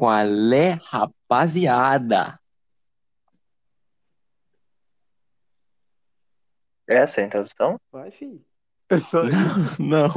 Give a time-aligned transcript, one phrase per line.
[0.00, 0.16] Qual
[0.54, 2.40] é, rapaziada?
[6.88, 7.78] Essa é a introdução?
[7.92, 8.42] Vai, filho.
[8.88, 9.76] É só isso.
[9.78, 10.08] Não,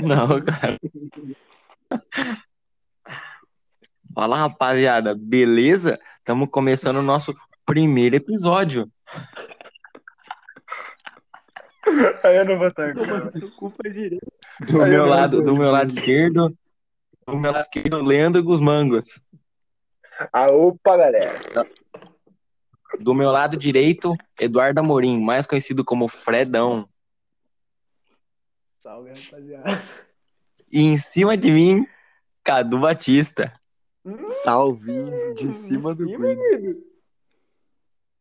[0.00, 0.78] não, cara.
[4.14, 5.98] Fala, rapaziada, beleza?
[6.18, 7.34] Estamos começando o nosso
[7.66, 8.88] primeiro episódio.
[12.22, 14.32] Aí eu não vou estar Mano, seu cu faz direito.
[14.68, 16.56] Do Aí meu eu lado, não do meu lado esquerdo,
[17.30, 19.20] do meu lado esquerdo, Leandro Gusmangos.
[20.32, 21.38] Ah, opa, galera.
[22.98, 26.88] Do meu lado direito, Eduardo Amorim, mais conhecido como Fredão.
[28.80, 29.82] Salve, rapaziada.
[30.72, 31.86] E em cima de mim,
[32.42, 33.52] Cadu Batista.
[34.42, 36.82] Salve de cima do menino.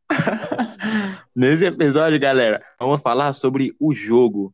[1.35, 4.53] Nesse episódio, galera, vamos falar sobre o jogo.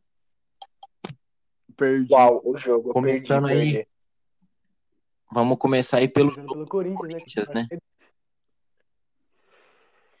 [1.76, 2.12] Perdi.
[2.12, 2.92] Uau, o jogo.
[2.92, 3.72] Começando perdi, aí.
[3.72, 3.93] perdi.
[5.34, 6.96] Vamos começar aí pelo pelo Corinthians, né?
[6.96, 7.66] Corinthians, né?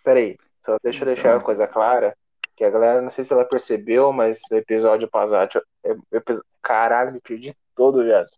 [0.02, 2.16] Peraí, só deixa eu deixar uma coisa clara.
[2.56, 5.62] Que a galera, não sei se ela percebeu, mas o episódio passado.
[5.84, 8.28] é- epi- Caralho, me perdi todo, viado.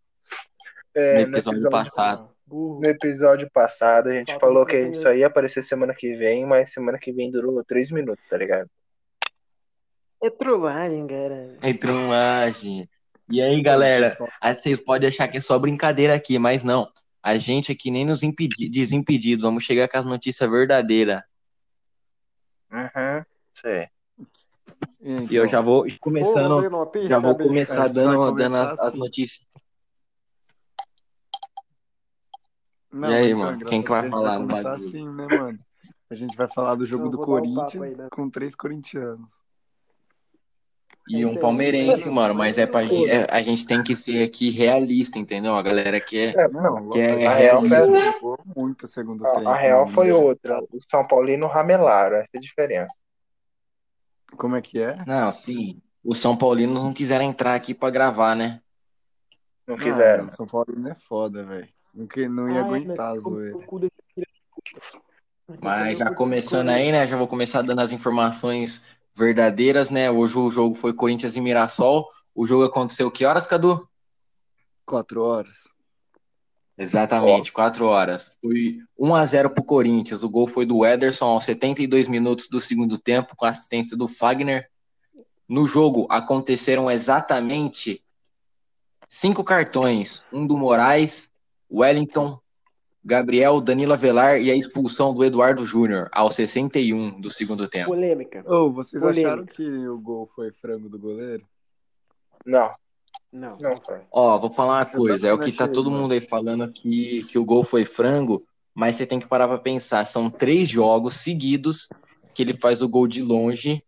[0.95, 2.31] É, no episódio passado.
[2.47, 6.73] No episódio passado, a gente falou que isso aí ia aparecer semana que vem, mas
[6.73, 8.69] semana que vem durou três minutos, tá ligado?
[10.23, 11.57] É trollagem, cara.
[11.63, 12.85] É trollagem.
[13.29, 16.89] E aí, galera, aí vocês podem achar que é só brincadeira aqui, mas não.
[17.23, 19.43] A gente aqui nem nos impedi desimpedidos.
[19.43, 21.23] Vamos chegar com as notícias verdadeiras.
[22.71, 23.25] Uhum.
[23.55, 23.89] Sei.
[25.01, 28.73] Então, E eu já vou começando, notícia, já vou começar gente dando, vai dando as,
[28.73, 28.99] as assim.
[28.99, 29.47] notícias.
[32.93, 34.69] Não, E aí, então, mano, quem que vai falar no bagulho?
[34.69, 35.59] assim, né, mano?
[36.09, 38.09] A gente vai falar do jogo do um Corinthians aí, né?
[38.11, 39.43] com três corintianos.
[41.09, 42.35] E um palmeirense, mano.
[42.35, 45.55] Mas é pra gente, é- a gente tem que ser aqui realista, entendeu?
[45.57, 46.31] A galera que é.
[46.37, 49.49] É, Não, Que é a real foi- jogou muito segundo a, tempo.
[49.49, 50.61] a real foi outra.
[50.73, 52.95] O São Paulino ramelaram, essa é a diferença.
[54.37, 54.97] Como é que é?
[55.07, 55.81] Não, sim.
[56.05, 58.61] Os São Paulinos não quiseram entrar aqui pra gravar, né?
[59.67, 60.25] Não Ah, quiseram.
[60.25, 61.69] mano, São Paulo não é foda, velho.
[61.95, 63.57] Não, que- não ia Ah, aguentar zoeira.
[65.61, 67.07] Mas já começando aí, né?
[67.07, 68.87] Já vou começar dando as informações
[69.17, 70.11] verdadeiras, né?
[70.11, 72.09] Hoje o jogo foi Corinthians e Mirassol.
[72.35, 73.89] O jogo aconteceu que horas, Cadu?
[74.85, 75.65] Quatro horas.
[76.79, 78.37] Exatamente, 4 horas.
[78.41, 80.23] Foi 1 a 0 pro Corinthians.
[80.23, 84.69] O gol foi do Ederson aos 72 minutos do segundo tempo, com assistência do Fagner.
[85.49, 88.05] No jogo aconteceram exatamente
[89.09, 91.31] cinco cartões: um do Moraes,
[91.71, 92.39] Wellington,
[93.07, 97.87] Gabriel, Danilo Avelar e a expulsão do Eduardo Júnior aos 61 do segundo tempo.
[97.91, 98.43] Polêmica.
[98.45, 99.29] Ô, vocês Polêmica.
[99.29, 101.45] acharam que o gol foi frango do goleiro?
[102.45, 102.71] Não,
[103.33, 103.57] Não.
[103.59, 104.01] não foi.
[104.11, 106.03] Ó, vou falar uma coisa, é o que tá todo mano.
[106.03, 108.45] mundo aí falando que, que o gol foi frango,
[108.75, 111.89] mas você tem que parar pra pensar, são três jogos seguidos
[112.35, 113.83] que ele faz o gol de longe,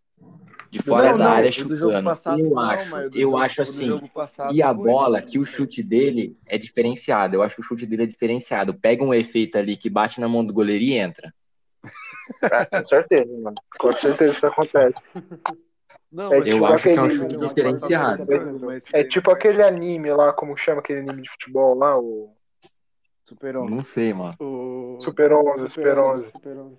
[0.70, 2.04] de fora Não, da não, área jogo chutando.
[2.04, 4.00] passado eu não, acho, do eu jogo- acho assim.
[4.52, 4.84] E a foi.
[4.84, 7.36] bola, que o chute dele é diferenciado.
[7.36, 8.74] Eu acho que o chute dele é diferenciado.
[8.74, 11.32] Pega um efeito ali que bate na mão do goleiro e entra.
[12.42, 13.56] Ah, com certeza, mano.
[13.78, 15.00] Com certeza isso acontece.
[16.12, 18.26] Não, É tipo o acho que é um chute diferenciado.
[18.92, 22.34] É tipo aquele anime lá, como chama aquele anime de futebol lá, o
[23.24, 23.74] Super Homem.
[23.74, 24.34] Não sei, mano.
[24.40, 24.98] O...
[25.00, 26.30] Super 11, Super 11.
[26.30, 26.76] Super 11.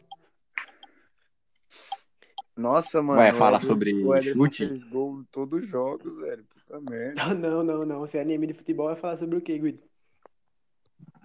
[2.60, 3.20] Nossa, mano.
[3.20, 4.68] Vai falar sobre o chute?
[4.68, 6.44] fez gol em todos os jogos, velho.
[6.44, 7.34] Puta merda.
[7.34, 8.08] Não, não, não, não.
[8.08, 9.80] Se é anime de futebol, vai falar sobre o quê, Guido?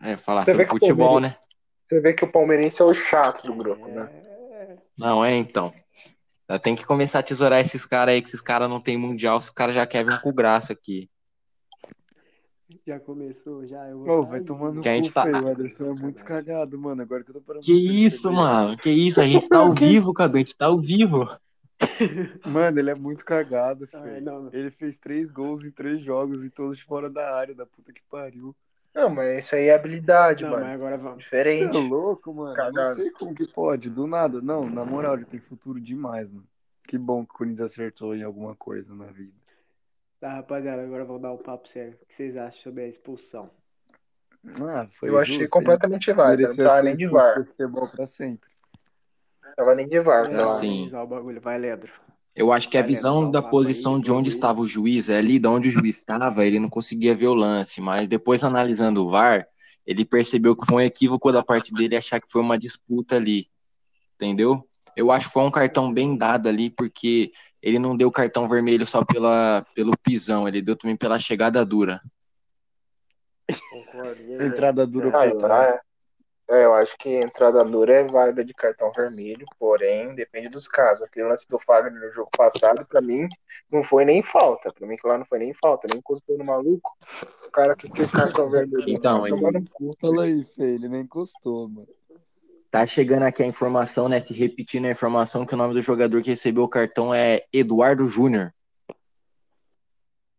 [0.00, 1.36] É falar Você sobre futebol, né?
[1.86, 4.08] Você vê que o palmeirense é o chato do grupo, né?
[4.12, 4.76] É...
[4.96, 5.72] Não, é então.
[6.48, 9.38] Já tem que começar a tesourar esses caras aí, que esses caras não tem mundial,
[9.38, 11.10] os caras já querem vir com o braço aqui.
[12.86, 13.86] Já começou, já.
[13.88, 15.24] Eu vou vai tomando Que a gente cu, tá-.
[15.42, 17.02] O Ederson é muito cagado, mano.
[17.02, 18.34] Agora que eu tô parando Que isso, perceber.
[18.36, 18.76] mano?
[18.78, 19.20] Que isso?
[19.20, 21.28] A gente tá ao vivo, Cadu, a gente tá ao vivo.
[22.46, 24.22] Mano, ele é muito cagado, Ai, feio.
[24.24, 24.50] não, não.
[24.52, 28.00] Ele fez três gols em três jogos e todos fora da área, da puta que
[28.10, 28.54] pariu.
[28.94, 30.64] Não, mas isso aí é habilidade, Não, mano.
[30.64, 31.18] mas agora vamos.
[31.24, 31.76] Você Diferente.
[31.76, 32.54] é louco, mano?
[32.54, 32.88] Cagado.
[32.90, 34.40] Não sei como que pode, do nada.
[34.40, 36.46] Não, na moral, ele tem futuro demais, mano.
[36.86, 39.32] Que bom que o Corinthians acertou em alguma coisa na vida.
[40.24, 41.98] Tá, rapaziada, agora vamos dar um papo sério.
[42.00, 43.50] O que vocês acham sobre a expulsão?
[44.66, 46.42] Ah, foi Eu achei justo, completamente ele válido.
[46.44, 47.34] Não precisava nem de VAR.
[47.46, 48.48] futebol pra sempre.
[48.72, 50.22] Não precisava nem de VAR.
[50.22, 50.76] Vamos pela- assim.
[50.76, 51.40] analisar o bagulho.
[51.42, 51.92] Vai, Ledro.
[52.34, 55.10] Eu acho que a Vai, Leandro, visão da posição aí, de onde estava o juiz,
[55.10, 58.42] é ali de onde o juiz estava, ele não conseguia ver o lance, mas depois
[58.42, 59.46] analisando o VAR,
[59.86, 63.46] ele percebeu que foi um equívoco da parte dele achar que foi uma disputa ali.
[64.14, 64.66] Entendeu?
[64.96, 67.30] Eu acho que foi um cartão bem dado ali, porque
[67.64, 71.98] ele não deu cartão vermelho só pela, pelo pisão, ele deu também pela chegada dura.
[73.70, 74.22] Concordo.
[74.22, 74.46] Velho?
[74.46, 75.80] Entrada dura Ah, trás.
[76.50, 80.68] é, é, eu acho que entrada dura é válida de cartão vermelho, porém depende dos
[80.68, 81.04] casos.
[81.04, 83.26] Aquele lance do Fagner no jogo passado, pra mim,
[83.72, 84.70] não foi nem falta.
[84.70, 86.90] Pra mim, que lá não foi nem falta, nem encostou no maluco.
[87.46, 88.84] O cara que quis cartão vermelho.
[88.86, 89.24] Então,
[89.72, 89.96] cu.
[89.98, 91.88] Fala aí, Fê, ele nem encostou, mano.
[92.74, 94.18] Tá chegando aqui a informação, né?
[94.18, 98.04] Se repetindo a informação que o nome do jogador que recebeu o cartão é Eduardo
[98.08, 98.52] Júnior.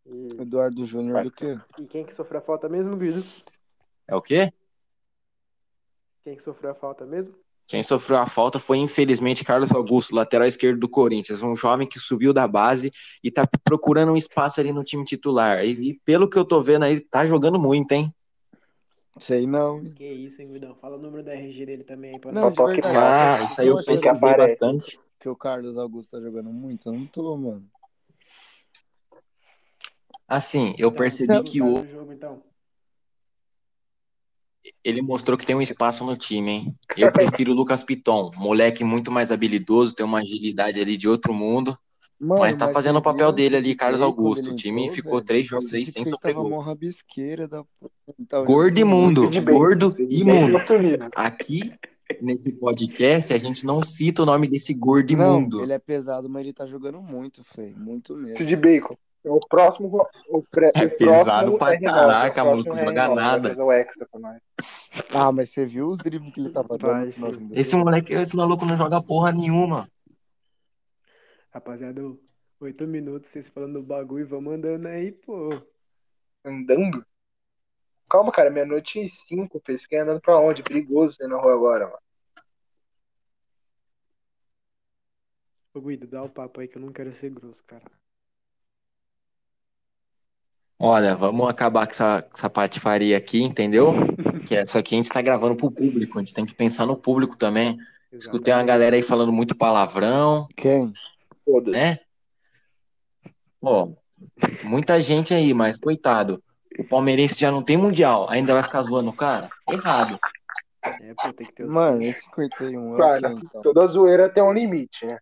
[0.05, 1.57] E, Eduardo Júnior do quê?
[1.79, 3.23] e quem que sofreu a falta mesmo, Guido?
[4.05, 4.51] É o quê?
[6.25, 7.33] Quem que sofreu a falta mesmo?
[7.67, 11.97] Quem sofreu a falta foi, infelizmente, Carlos Augusto, lateral esquerdo do Corinthians, um jovem que
[11.97, 12.91] subiu da base
[13.23, 15.63] e tá procurando um espaço ali no time titular.
[15.63, 18.13] E, e pelo que eu tô vendo aí, ele tá jogando muito, hein?
[19.17, 19.83] Sei não.
[19.83, 20.75] Que isso, hein, Guidão?
[20.75, 22.55] Fala o número da RG dele também aí pra Não, nós.
[22.55, 22.81] toque.
[22.83, 24.59] Ah, eu isso aí eu aparece.
[24.59, 24.99] bastante.
[25.19, 26.87] que o Carlos Augusto tá jogando muito.
[26.87, 27.65] Eu não tô, mano.
[30.27, 32.41] Assim, eu percebi Não, que tá o, jogo, então.
[34.83, 36.75] ele mostrou que tem um espaço no time, hein?
[36.97, 41.33] Eu prefiro o Lucas Piton, moleque muito mais habilidoso, tem uma agilidade ali de outro
[41.33, 41.77] mundo,
[42.19, 44.51] Mano, mas tá fazendo o papel dele o ali, Carlos Augusto.
[44.51, 45.25] O time entrou, ficou velho?
[45.25, 46.43] três jogos aí sem sofrer gol.
[47.47, 47.63] da
[48.45, 50.57] Gordo imundo, gordo imundo.
[51.13, 51.73] Aqui,
[52.21, 55.63] nesse podcast, a gente não cita o nome desse gordo Não, imundo.
[55.63, 57.75] ele é pesado, mas ele tá jogando muito, feio.
[57.77, 58.45] Muito mesmo.
[58.45, 58.95] de bacon.
[59.25, 59.89] É o próximo.
[60.29, 63.15] O pré, É o pesado próximo pra é R9, caraca, o maluco, é joga R9,
[63.15, 63.63] nada.
[63.63, 64.37] O nós.
[65.09, 67.09] Ah, mas você viu os dribles que ele tava dando
[67.51, 69.89] Esse moleque, esse maluco não joga porra nenhuma.
[71.55, 72.01] Rapaziada,
[72.59, 75.47] oito minutos vocês falando do bagulho, vamos andando aí, pô.
[76.43, 77.05] Andando?
[78.09, 79.83] Calma, cara, meia-noite e cinco, fez.
[79.83, 80.61] Você quer andando pra onde?
[80.61, 81.97] Perigoso você na rua agora, mano.
[85.73, 87.85] Ô, Guido, dá o papo aí que eu não quero ser grosso, cara.
[90.77, 93.93] Olha, vamos acabar com essa, com essa patifaria aqui, entendeu?
[94.45, 96.85] Que é, só que a gente tá gravando pro público, a gente tem que pensar
[96.85, 97.77] no público também.
[98.11, 100.93] Escutei uma galera aí falando muito palavrão, Quem?
[101.45, 101.71] Foda-se.
[101.71, 101.99] né?
[103.61, 103.95] Pô,
[104.63, 106.43] muita gente aí, mas coitado.
[106.77, 109.49] O palmeirense já não tem mundial, ainda vai ficar zoando o cara?
[109.69, 110.19] Errado.
[111.01, 113.61] É, pô, tem que ter o Mano, esse 51 é o Cara, quem, então?
[113.61, 115.19] toda zoeira tem um limite, né?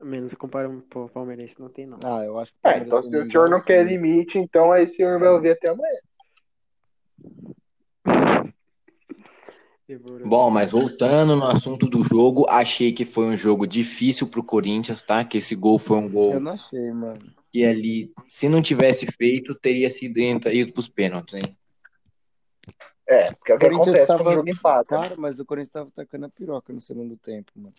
[0.00, 1.98] Menos comparando pô, palmeirense, não tem não.
[2.04, 3.64] Ah, eu acho que o É, então se o senhor não sim.
[3.66, 5.98] quer limite, então aí o senhor vai ouvir até amanhã.
[10.24, 15.04] Bom, mas voltando no assunto do jogo, achei que foi um jogo difícil pro Corinthians,
[15.04, 15.24] tá?
[15.24, 17.20] Que esse gol foi um gol Eu não achei, mano.
[17.52, 21.56] que ali, se não tivesse feito, teria sido ido pros pênaltis, hein?
[23.06, 24.84] É, porque é o Corinthians acontece tava- quando o jogo empata.
[24.88, 27.74] Cara, mas o Corinthians tava tacando a piroca no segundo tempo, mano.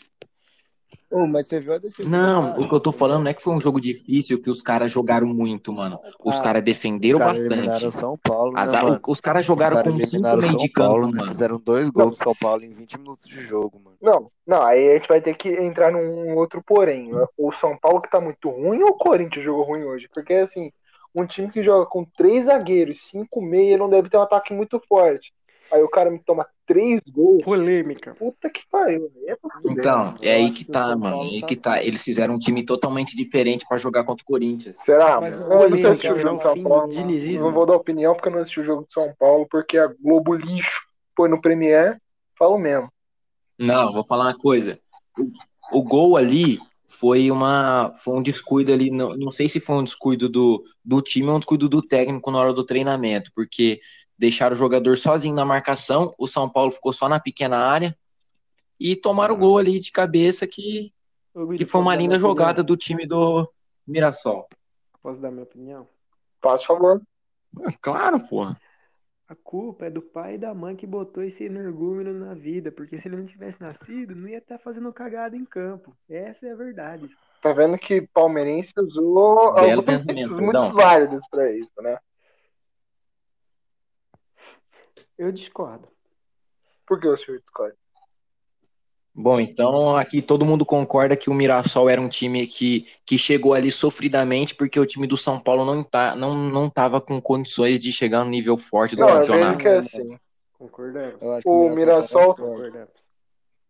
[1.10, 2.62] Ô, mas você viu a defesa Não, cara?
[2.62, 4.92] o que eu tô falando não é que foi um jogo difícil, que os caras
[4.92, 6.00] jogaram muito, mano.
[6.24, 7.92] Os Ah, caras defenderam Os caras bastante.
[8.00, 9.00] São Paulo, né, mano?
[9.08, 11.20] os caras jogaram Os caras com cinco meio São de campo, Paulo, né?
[11.20, 11.32] mano.
[11.32, 13.96] Fizeram dois gols do São Paulo em 20 minutos de jogo, mano.
[14.02, 17.12] Não, não, aí a gente vai ter que entrar num outro porém.
[17.38, 20.10] O São Paulo que tá muito ruim ou o Corinthians jogou ruim hoje?
[20.14, 20.72] Porque, assim,
[21.14, 24.82] um time que joga com três zagueiros, cinco meia, não deve ter um ataque muito
[24.88, 25.34] forte.
[25.72, 27.44] Aí o cara me toma três gols.
[27.44, 28.16] Polêmica.
[28.16, 29.12] Puta que pariu.
[29.28, 29.36] É.
[29.66, 31.18] Então, é aí que o tá, mano.
[31.18, 31.84] É aí tá- que tá.
[31.84, 34.76] Eles fizeram um time totalmente diferente pra jogar contra o Corinthians.
[34.84, 35.50] Será, Mas mano?
[35.50, 36.94] o Eu não polêmica assisti o será jogo o do São Paulo.
[36.94, 39.88] Não vou dar opinião porque eu não assisti o jogo de São Paulo, porque a
[40.00, 40.82] Globo lixo
[41.16, 42.00] foi no Premier.
[42.38, 42.90] Falo mesmo.
[43.58, 44.80] Não, vou falar uma coisa.
[45.72, 49.76] O, o gol ali foi uma foi um descuido ali, não, não sei se foi
[49.76, 53.80] um descuido do, do time ou um descuido do técnico na hora do treinamento, porque
[54.18, 57.96] deixaram o jogador sozinho na marcação, o São Paulo ficou só na pequena área
[58.80, 60.94] e tomaram o gol ali de cabeça que,
[61.58, 62.66] que foi uma linda jogada opinião?
[62.66, 63.52] do time do
[63.88, 64.48] Mirassol.
[65.02, 65.88] Posso dar minha opinião?
[66.42, 67.02] Faz favor.
[67.82, 68.60] Claro, porra.
[69.28, 72.98] A culpa é do pai e da mãe que botou esse energúmeno na vida, porque
[73.00, 75.96] se ele não tivesse nascido, não ia estar fazendo cagada em campo.
[76.08, 77.10] Essa é a verdade.
[77.42, 80.74] Tá vendo que palmeirense usou Belo alguns pensamento, argumentos muito perdão.
[80.74, 81.98] válidos pra isso, né?
[85.18, 85.88] Eu discordo.
[86.86, 87.76] Por que o senhor discorda?
[89.18, 93.54] Bom, então aqui todo mundo concorda que o Mirassol era um time que, que chegou
[93.54, 97.80] ali sofridamente porque o time do São Paulo não, tá, não, não tava com condições
[97.80, 99.58] de chegar no nível forte do Não, campeonato.
[99.58, 100.20] que é assim.
[100.60, 101.22] Concordamos.
[101.46, 102.36] O Mirassol-.
[102.36, 102.90] Concordamos.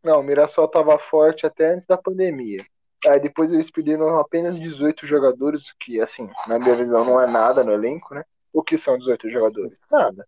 [0.04, 2.66] Não, o Mirassol tava forte até antes da pandemia.
[3.08, 7.64] Aí depois eles pediram apenas 18 jogadores, que assim, na minha visão não é nada
[7.64, 8.24] no elenco, né?
[8.52, 9.78] O que são 18 jogadores?
[9.92, 10.28] Nada.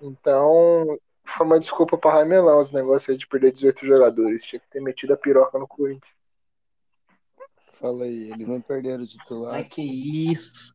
[0.00, 0.98] Então,
[1.36, 4.44] foi uma desculpa pra Raimelão os negócios aí de perder 18 jogadores.
[4.44, 6.12] Tinha que ter metido a piroca no Corinthians.
[7.72, 9.54] Fala aí, eles não perderam o titular.
[9.54, 10.74] Ai, que isso.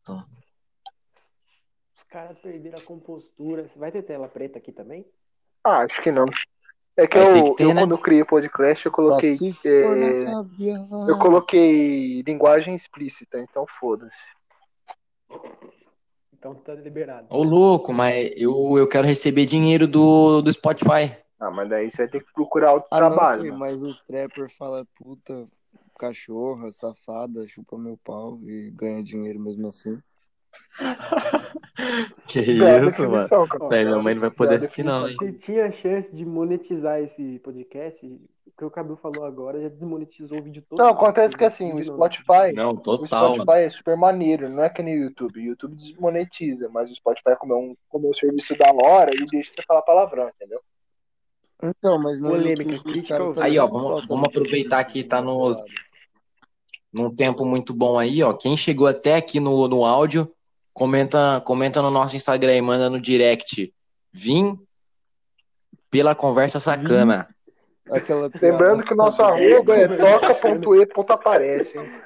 [2.10, 3.68] caras perderam a compostura.
[3.68, 5.06] Você vai ter tela preta aqui também?
[5.64, 6.26] Ah, acho que não.
[6.98, 7.82] É que Vai eu, que ter, eu né?
[7.82, 9.38] quando eu criei o podcast, eu coloquei.
[9.38, 14.16] Tá é, eu coloquei linguagem explícita, então foda-se.
[16.46, 17.26] Então tá liberado.
[17.32, 21.18] Ô, louco, mas eu, eu quero receber dinheiro do, do Spotify.
[21.40, 23.42] Ah, mas daí você vai ter que procurar outro Ah, não, trabalho.
[23.42, 23.58] filho, né?
[23.58, 25.48] mas os trapper falam puta,
[25.98, 30.00] cachorra, safada, chupa meu pau e ganha dinheiro mesmo assim.
[32.28, 33.28] Que isso, mano.
[33.70, 35.16] minha mãe não vai poder assistir, não, hein?
[35.20, 40.40] Se tinha chance de monetizar esse podcast, o que o Cadu falou agora já desmonetizou
[40.40, 40.80] o vídeo todo.
[40.80, 43.44] Não, acontece que assim, o Spotify, Não, o total, mano.
[43.44, 45.40] Spotify é super maneiro, não é que nem o YouTube.
[45.40, 49.12] O YouTube desmonetiza, mas o Spotify, como é um, como é um serviço da hora,
[49.14, 50.62] ele deixa você falar palavrão, entendeu?
[51.62, 55.54] Então, mas no Polêmica, YouTube, os crítica Aí, ó, vamos, vamos aproveitar que tá no,
[56.94, 58.34] num tempo muito bom aí, ó.
[58.34, 60.32] Quem chegou até aqui no, no áudio,
[60.76, 63.74] comenta, comenta no nosso Instagram e manda no direct.
[64.12, 64.60] Vim
[65.90, 67.28] pela conversa sacana.
[67.90, 68.30] Aquela.
[68.42, 72.02] Lembrando que o nosso arroba é toca.e.aparece, hein?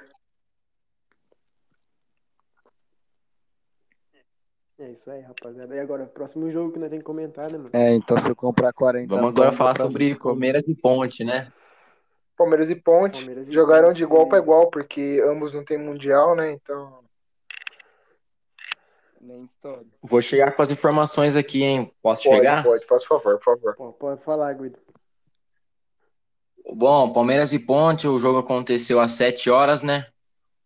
[4.77, 5.75] É isso aí, rapaziada.
[5.75, 7.69] E agora, próximo jogo que nós temos que comentar, né, mano?
[7.73, 11.51] É, então se eu comprar 40 Vamos agora falar sobre Palmeiras e Ponte, né?
[12.37, 14.29] Palmeiras e Ponte Palmeiras e jogaram Ponte, de igual é.
[14.29, 16.53] para igual, porque ambos não têm mundial, né?
[16.53, 17.08] Então.
[19.21, 19.85] Nem história.
[20.01, 21.91] Vou chegar com as informações aqui, hein?
[22.01, 22.63] Posso Pode, chegar?
[22.63, 23.75] pode, por favor, por favor.
[23.75, 24.79] Pô, pode falar, Guido.
[26.73, 30.05] Bom, Palmeiras e Ponte, o jogo aconteceu às 7 horas, né?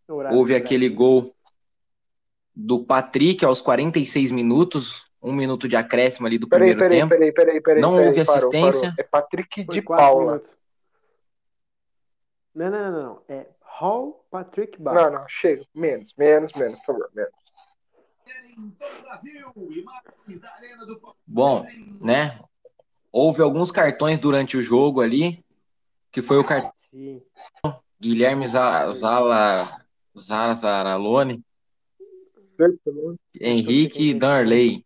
[0.07, 1.33] Horário Houve aquele gol
[2.55, 7.09] do Patrick aos 46 minutos, um minuto de acréscimo ali do Peraí, primeiro peraí, tempo.
[7.09, 7.81] peraí, peraí, peraí.
[7.81, 8.89] Não peraí, houve parou, assistência.
[8.89, 8.95] parou.
[8.99, 10.25] É Patrick Foi de Paula.
[10.33, 10.57] minutos.
[12.53, 13.21] Não, não, não, não.
[13.27, 14.93] É Hall Patrick Bar.
[14.93, 15.65] Não, não, chega.
[15.73, 17.42] Menos, menos, menos, por favor, menos.
[21.25, 21.65] Bom,
[22.01, 22.39] né?
[23.11, 25.43] Houve alguns cartões durante o jogo ali,
[26.11, 27.21] que foi o cartão Sim.
[27.99, 29.55] Guilherme Za- Zala,
[30.17, 31.43] Zarzaralone,
[33.39, 34.85] Henrique e Darley.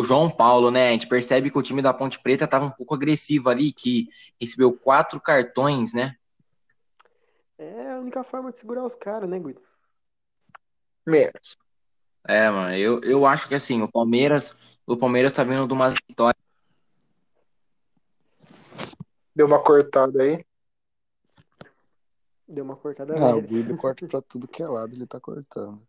[0.00, 0.88] O João Paulo, né?
[0.88, 4.08] A gente percebe que o time da Ponte Preta estava um pouco agressivo ali, que
[4.40, 6.16] recebeu quatro cartões, né?
[7.56, 9.62] É a única forma de segurar os caras, né, Guido?
[11.06, 11.56] Menos.
[12.26, 15.90] É, mano, eu, eu acho que assim, o Palmeiras, o Palmeiras tá vindo de uma
[15.90, 16.38] vitória.
[19.36, 20.44] Deu uma cortada aí.
[22.48, 23.42] Deu uma cortada Ah, o.
[23.42, 25.82] Guido corta pra tudo que é lado, ele tá cortando.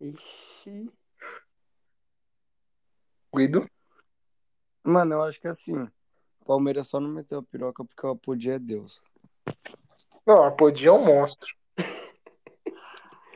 [0.00, 0.90] Ixi.
[3.34, 3.68] Guido.
[4.82, 5.76] Mano, eu acho que assim,
[6.40, 9.04] o Palmeiras só não meteu a piroca porque o Apodi é Deus.
[10.26, 11.54] Não, a Podia é um monstro.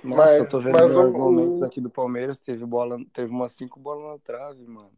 [0.09, 2.99] Nossa, Mas- eu tô vendo mas os o- argumentos o- aqui do Palmeiras, teve bola,
[3.13, 4.93] teve umas cinco bolas na trave, mano.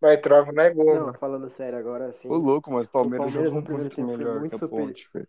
[0.00, 1.18] Vai trava não é gol, Não, mano.
[1.18, 2.28] falando sério agora, assim.
[2.28, 4.56] Ô, louco, mas o Palmeiras, Palmeiras jogou no primeiro muito tempo foi melhor muito que
[4.56, 4.86] a superior.
[4.88, 5.28] Ponte, velho.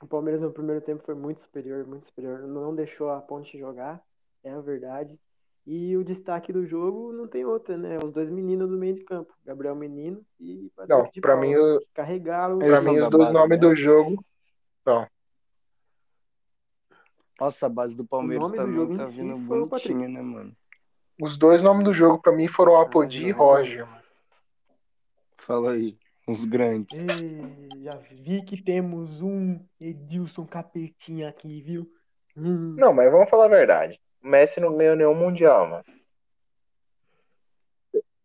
[0.00, 2.42] O Palmeiras no primeiro tempo foi muito superior, muito superior.
[2.42, 4.00] Não deixou a Ponte jogar,
[4.44, 5.18] é a verdade.
[5.66, 7.98] E o destaque do jogo não tem outra, né?
[8.02, 11.46] Os dois meninos do meio de campo, Gabriel Menino e Patrick Não, de pra Paula,
[11.46, 13.56] mim, o- que carregaram são mim os dois nomes né?
[13.56, 14.24] do jogo.
[17.40, 19.92] Nossa, a base do Palmeiras também tá si vindo foi o Patrick.
[19.94, 20.56] bonitinha, né, mano?
[21.20, 23.86] Os dois nomes do jogo pra mim foram Apodi e Roger.
[23.86, 23.98] mano.
[25.36, 26.98] Fala aí, os grandes.
[26.98, 31.90] Ei, já vi que temos um Edilson Capetinha aqui, viu?
[32.36, 32.74] Hum.
[32.78, 34.00] Não, mas vamos falar a verdade.
[34.22, 35.84] O Messi não ganhou nenhum mundial, mano.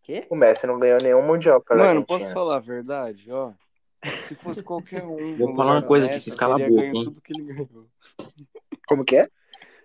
[0.04, 0.28] Quê?
[0.30, 2.20] O Messi não ganhou nenhum mundial pela Mano, Argentina.
[2.20, 3.54] posso falar a verdade, ó?
[4.28, 5.38] Se fosse qualquer um.
[5.38, 6.92] Vou falar uma coisa aqui, Messi, vocês eu calam a boca, hein?
[7.06, 7.88] tudo que ele ganhou.
[8.88, 9.28] Como que é?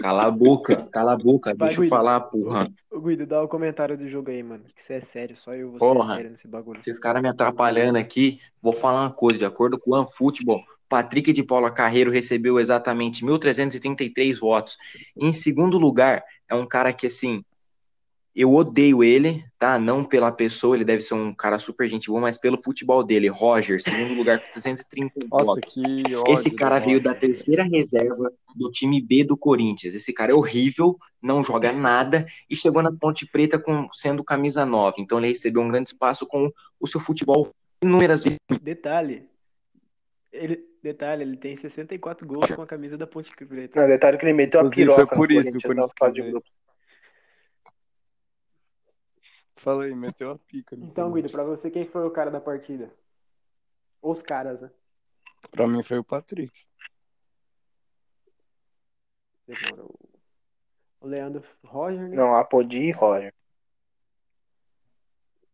[0.01, 1.91] Cala a boca, cala a boca, Vai, deixa eu Guido.
[1.97, 2.69] falar, porra.
[2.89, 4.63] Ô, Guido, dá o comentário do jogo aí, mano.
[4.73, 6.11] Que isso é sério, só eu vou Porra.
[6.11, 6.79] ser sério nesse bagulho.
[6.81, 8.39] Esses caras me atrapalhando aqui.
[8.63, 13.25] Vou falar uma coisa, de acordo com o OneFootball, Patrick de Paula Carreiro recebeu exatamente
[13.25, 14.77] 1.333 votos.
[15.17, 17.45] Em segundo lugar, é um cara que, assim,
[18.39, 19.81] eu odeio ele, tá?
[19.81, 23.27] Não pela pessoa, ele deve ser um cara super gente boa, mas pelo futebol dele.
[23.27, 25.81] Roger, segundo lugar com 330 Nossa, que
[26.15, 29.93] ódio Esse cara veio da terceira reserva do time B do Corinthians.
[29.93, 34.65] Esse cara é horrível, não joga nada e chegou na Ponte Preta com, sendo camisa
[34.65, 35.03] 9.
[35.03, 37.51] Então ele recebeu um grande espaço com o seu futebol
[37.83, 38.39] inúmeras vezes.
[38.63, 39.27] Detalhe.
[40.31, 43.81] Ele, detalhe, ele tem 64 gols com a camisa da Ponte Preta.
[43.81, 45.93] Não, detalhe que ele meteu a Inclusive, piroca foi por isso que o Corinthians
[49.83, 50.77] aí, meteu a pica.
[50.77, 52.91] Então, Guido, pra você, quem foi o cara da partida?
[54.01, 54.71] Os caras, né?
[55.51, 56.53] Pra mim foi o Patrick.
[59.47, 59.95] Demorou.
[61.01, 62.17] O Leandro Roger, né?
[62.17, 63.35] Não, Apodi e Roger.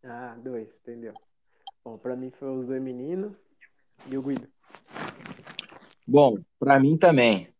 [0.03, 1.15] Ah, dois, entendeu?
[1.85, 3.33] Bom, pra mim foi os dois meninos
[4.07, 4.49] e o Guido.
[6.07, 7.55] Bom, pra mim também.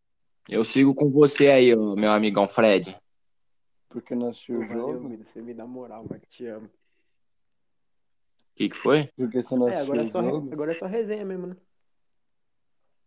[0.49, 2.99] Eu sigo com você aí, meu amigão Fred.
[3.95, 5.17] Porque não assistiu o Valeu, jogo?
[5.25, 6.67] Você me dá moral, mas te amo.
[6.67, 6.71] O
[8.57, 9.09] que, que foi?
[9.17, 10.53] Porque você não É, agora é, o só, jogo?
[10.53, 11.57] agora é só resenha mesmo, né?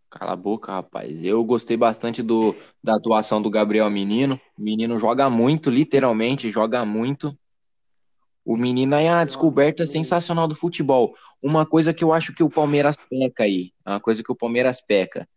[0.10, 1.26] Cala a boca, rapaz.
[1.26, 4.40] Eu gostei bastante do, da atuação do Gabriel Menino.
[4.58, 7.38] O menino joga muito, literalmente, joga muito.
[8.46, 11.18] O menino é a descoberta sensacional do futebol.
[11.44, 13.74] Uma coisa que eu acho que o Palmeiras peca aí.
[13.86, 15.28] Uma coisa que o Palmeiras peca.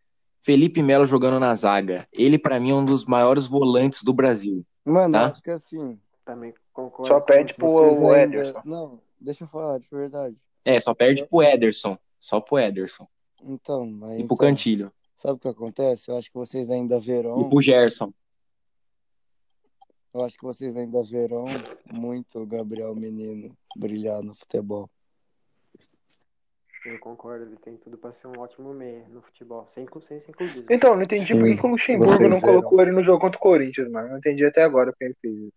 [0.40, 2.09] Felipe Melo jogando na zaga.
[2.12, 4.64] Ele, pra mim, é um dos maiores volantes do Brasil.
[4.85, 5.20] Mano, Tá?
[5.20, 5.99] eu acho que assim.
[6.25, 7.09] Também concordo.
[7.09, 7.54] Só você.
[7.54, 8.37] pro Vocês o ainda...
[8.38, 8.61] Ederson.
[8.64, 10.37] Não, deixa eu falar de verdade.
[10.64, 11.99] É, só perde pro Ederson.
[12.18, 13.06] Só pro Ederson.
[13.42, 14.92] Então, mas E pro então, Cantilho.
[15.16, 16.11] sabe o que acontece?
[16.11, 17.49] Eu acho que vocês ainda E verão.
[17.49, 18.12] pro Gerson.
[20.12, 21.44] Eu acho que vocês ainda verão
[21.92, 24.90] muito o Gabriel Menino brilhar no futebol.
[26.84, 30.64] Eu concordo, ele tem tudo pra ser um ótimo meia no futebol, sem, clubismo.
[30.70, 32.40] Então, não entendi por que que o Luxemburgo não verão.
[32.40, 34.08] colocou ele no jogo contra o Corinthians, mano.
[34.08, 35.50] Não entendi até agora porque ele fez.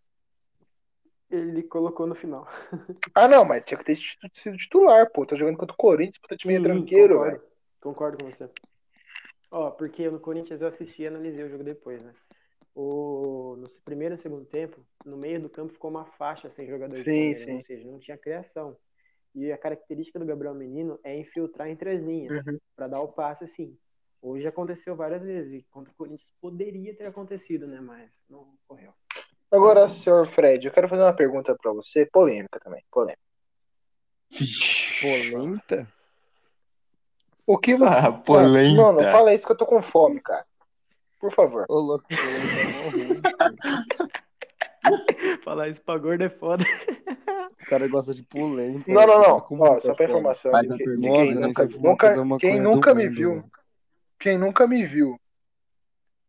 [1.32, 2.48] Ele colocou no final.
[3.16, 3.96] Ah, não, mas tinha que ter
[4.34, 5.26] sido- titular, pô.
[5.26, 7.38] Tá jogando contra o Corinthians, puta time Sim, tranqueiro, concordo.
[7.38, 7.44] velho.
[7.82, 8.50] Concordo com você.
[9.52, 12.12] Ó, porque no Corinthians eu assisti e analisei o jogo depois, né?
[12.74, 16.96] O, no primeiro e segundo tempo, no meio do campo ficou uma faixa sem jogador
[16.96, 17.56] de Sim, sim.
[17.58, 18.76] ou seja, não tinha criação.
[19.36, 22.60] E a característica do Gabriel Menino é infiltrar entre as linhas, Uhum.
[22.76, 23.78] pra dar o passe assim.
[24.22, 27.82] Hoje aconteceu várias vezes, e contra o Corinthians poderia ter acontecido, né?
[27.82, 28.94] Mas não ocorreu.
[29.52, 33.22] Agora, senhor Fred, eu quero fazer uma pergunta pra você, polêmica também, polêmica.
[35.02, 35.88] Polenta?
[37.46, 38.08] O que você.
[38.08, 38.76] Ah, polenta.
[38.76, 40.46] Não, não fala isso que eu tô com fome, cara.
[41.20, 41.66] Por favor.
[41.70, 42.64] Ô, louco, polenta é.
[45.44, 46.64] Falar isso pra gordo é foda.
[47.62, 48.92] O cara gosta de polenta.
[48.92, 49.48] Não, não, não.
[49.60, 50.52] Ó, só pra informação.
[50.52, 52.16] Faz de de quem nunca, pergunta.
[52.16, 53.52] nunca, quem nunca me mundo, viu, mano.
[54.20, 55.20] quem nunca me viu,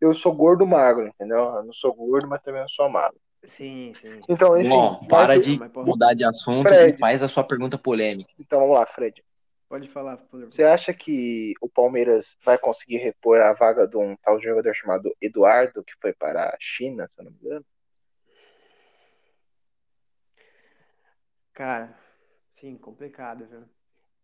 [0.00, 1.38] eu sou gordo magro, entendeu?
[1.38, 3.18] Eu não sou gordo, mas também não sou magro.
[3.42, 4.20] Sim, sim.
[4.28, 4.68] Então, enfim.
[4.70, 6.94] Bom, para de mudar de assunto Fred.
[6.94, 8.30] e faz a sua pergunta polêmica.
[8.38, 9.22] Então vamos lá, Fred.
[9.68, 10.16] Pode falar.
[10.16, 14.74] por- Você acha que o Palmeiras vai conseguir repor a vaga de um tal jogador
[14.74, 17.64] chamado Eduardo, que foi para a China, se eu não me engano?
[21.54, 21.96] Cara,
[22.56, 23.62] sim, complicado, viu?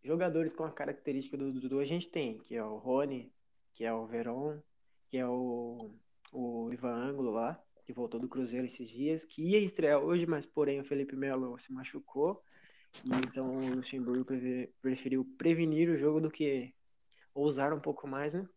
[0.02, 3.32] Jogadores com a característica do Dudu a gente tem, que é o Rony,
[3.72, 4.60] que é o Veron,
[5.08, 5.94] que é o,
[6.32, 10.44] o Ivan Ângulo lá, que voltou do Cruzeiro esses dias, que ia estrear hoje, mas
[10.44, 12.42] porém o Felipe Melo se machucou.
[13.04, 14.24] E então o Luxemburgo
[14.82, 16.74] preferiu prevenir o jogo do que
[17.32, 18.48] ousar um pouco mais, né?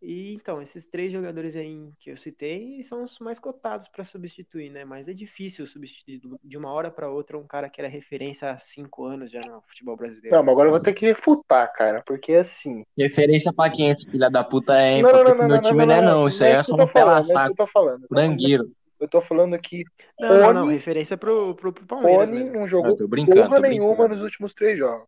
[0.00, 4.70] E então, esses três jogadores aí que eu citei são os mais cotados para substituir,
[4.70, 4.84] né?
[4.84, 8.58] Mas é difícil substituir de uma hora para outra um cara que era referência há
[8.58, 10.36] cinco anos já no futebol brasileiro.
[10.36, 12.84] Não, mas agora eu vou ter que refutar, cara, porque assim.
[12.96, 15.56] Referência pra quem esse filho da puta é, Não, não, porque não, pro não, meu
[15.56, 16.28] não, time não, é não.
[16.28, 17.66] Isso aí é só um tô falando, pela não é isso que saco, eu tô
[17.66, 18.02] falando.
[18.02, 18.72] Eu tô falando- frangueiro.
[19.00, 19.84] Eu tô falando que
[20.18, 22.30] Não, não, não, referência pro, pro, pro Palmeiras.
[22.30, 22.52] Mesmo.
[22.52, 25.06] não Eu jogou tô brincando, porra tô nenhuma nos últimos três jogos.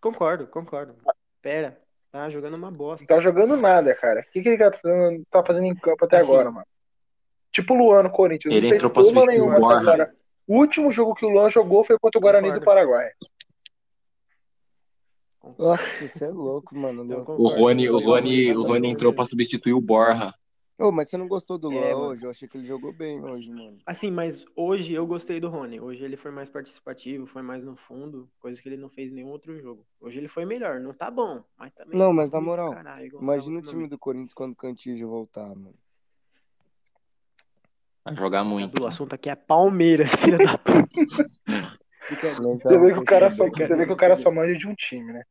[0.00, 0.94] Concordo, concordo.
[1.42, 1.78] Pera,
[2.16, 3.02] tá jogando uma bosta.
[3.02, 4.20] Não tá jogando nada, cara.
[4.20, 6.66] O que, que ele tá fazendo, tá fazendo em campo até Assim, agora, mano?
[7.52, 8.54] Tipo o Luan no Corinthians.
[8.54, 9.78] Ele entrou pra substituir o Borja.
[9.78, 10.14] agora.
[10.46, 12.60] O último jogo que o Luan jogou foi contra o Guarani do.
[12.60, 13.10] Paraguai.
[15.58, 17.02] Nossa, você é louco, mano.
[17.38, 17.48] O.
[17.48, 20.34] Rony, o Rony, o Rony entrou pra substituir o Borja.
[20.78, 22.06] Ô, mas você não gostou do Luan É, mano.
[22.08, 22.24] hoje?
[22.24, 23.78] Eu achei que ele jogou bem hoje, mano.
[23.86, 25.80] Assim, mas hoje eu gostei do Rony.
[25.80, 29.14] Hoje ele foi mais participativo, foi mais no fundo, coisa que ele não fez em
[29.14, 29.86] nenhum outro jogo.
[29.98, 30.78] Hoje ele foi melhor.
[30.80, 31.98] Não tá bom, mas também.
[31.98, 33.90] Não, mas na moral, caralho, Imagina o time ultimamente.
[33.90, 35.74] do Corinthians quando o Cantillo voltar, mano.
[38.04, 38.82] Vai jogar muito.
[38.82, 40.86] O assunto aqui é Palmeiras, filha da puta.
[42.08, 44.74] Você vê que o cara só, você vê que o cara só manja de um
[44.74, 45.24] time, né?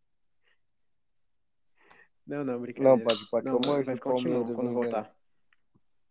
[2.25, 2.97] Não, não, brincadeira.
[2.97, 5.15] Não, pode pôr que eu Não, manjo do Palmeiras, quando voltar.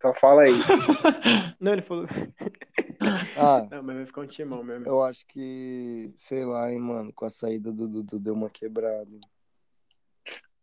[0.05, 0.51] Então fala aí.
[1.59, 2.07] Não, ele falou.
[3.35, 4.87] Ah, Não, mas vai ficar um timão mesmo.
[4.87, 9.09] eu acho que, sei lá, hein, mano, com a saída do Dudu deu uma quebrada.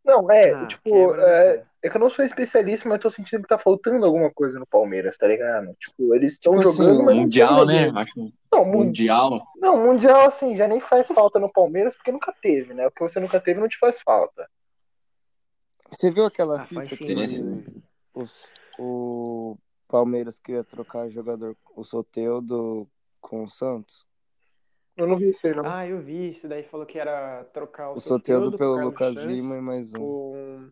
[0.06, 3.10] Não, é, Ah, tipo, quebra, é, é que eu não sou especialista, mas eu tô
[3.10, 5.76] sentindo que tá faltando alguma coisa no Palmeiras, tá ligado?
[5.80, 7.90] Tipo, eles estão Tipo assim, jogando, mas não Mundial, né?
[7.96, 9.44] Acho Não, mun- mundial.
[9.58, 12.86] não, Mundial, assim, já nem faz falta no Palmeiras, porque nunca teve, né?
[12.86, 14.48] O que você nunca teve não te faz falta.
[15.90, 17.76] Você viu aquela Ah, fita que mas-
[18.14, 18.52] os-
[18.84, 22.88] o Palmeiras queria trocar jogador, o Soteudo
[23.20, 24.06] com o Santos?
[24.98, 25.66] Eu não vi isso aí, não.
[25.66, 26.32] Ah, eu vi.
[26.32, 29.62] Isso daí falou que era trocar o, O Soteudo Soteldo pelo Lucas Santos Lima e
[29.62, 29.98] mais um.
[30.00, 30.70] Com...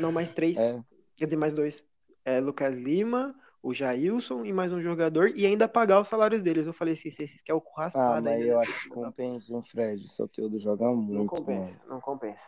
[0.00, 0.58] Não, mais três.
[0.58, 0.82] É,
[1.16, 1.84] Quer dizer, mais dois.
[2.24, 6.66] é, Lucas Lima, o Jailson e mais um jogador e ainda pagar os salários deles.
[6.66, 9.62] Eu falei assim, vocês querem o Ah, raspado mas eu nessa acho que compensa, hein,
[9.62, 10.04] Fred?
[10.04, 11.80] O Soteudo joga Não muito, compensa, mano.
[11.88, 12.44] não compensa.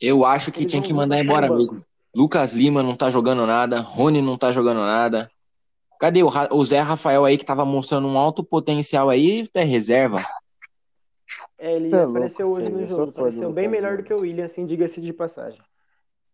[0.00, 1.84] Eu acho que Eles tinha que mandar deixar embora mesmo.
[2.14, 5.30] Lucas Lima não tá jogando nada, Rony não tá jogando nada.
[5.98, 9.64] Cadê o, Ra- o Zé Rafael aí que tava mostrando um alto potencial aí, é
[9.64, 10.24] reserva?
[11.58, 12.78] É, ele Cê é louco, apareceu hoje feio.
[12.78, 13.04] no jogo.
[13.06, 14.06] do Apareceu bem melhor do Lima.
[14.08, 15.60] que o William, assim, diga-se de passagem.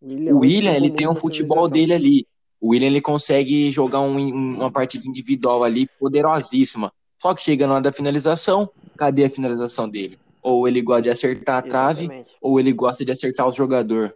[0.03, 2.27] O William, jogou ele tem um futebol dele ali.
[2.61, 6.93] O William, ele consegue jogar um- um- uma partida individual ali poderosíssima.
[7.21, 10.19] Só que chega na hora da finalização, cadê a finalização dele?
[10.43, 12.31] Ou ele gosta de acertar a trave, Exatamente.
[12.40, 14.12] ou ele gosta de acertar os jogadores.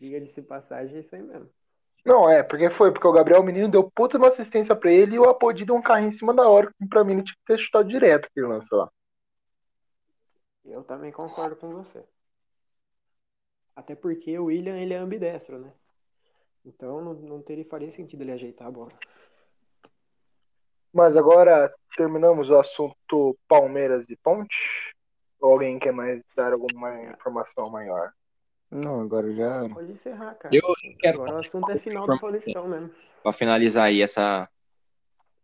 [0.00, 1.50] Diga-se de passagem, é isso aí mesmo.
[2.04, 5.18] Não, é, porque foi, porque o Gabriel Menino deu puta uma assistência pra ele e
[5.18, 7.44] o Apodi deu um carrinho em cima da hora, que pra mim ele tinha que
[7.44, 8.90] ter chutado direto aquele lance lá.
[10.64, 12.02] Eu também concordo com você.
[13.76, 15.72] Até porque o William, ele é ambidestro, né?
[16.64, 18.92] Então não, não teria faria sentido ele ajeitar a bola.
[20.92, 24.94] Mas agora terminamos o assunto Palmeiras e Ponte?
[25.40, 28.12] Ou alguém quer mais dar alguma informação maior?
[28.70, 29.68] Não, agora já.
[29.68, 30.54] Pode encerrar, cara.
[30.54, 30.62] Eu
[30.98, 32.90] quero Agora o assunto é final do Paulistão mesmo.
[33.22, 34.48] para finalizar aí essa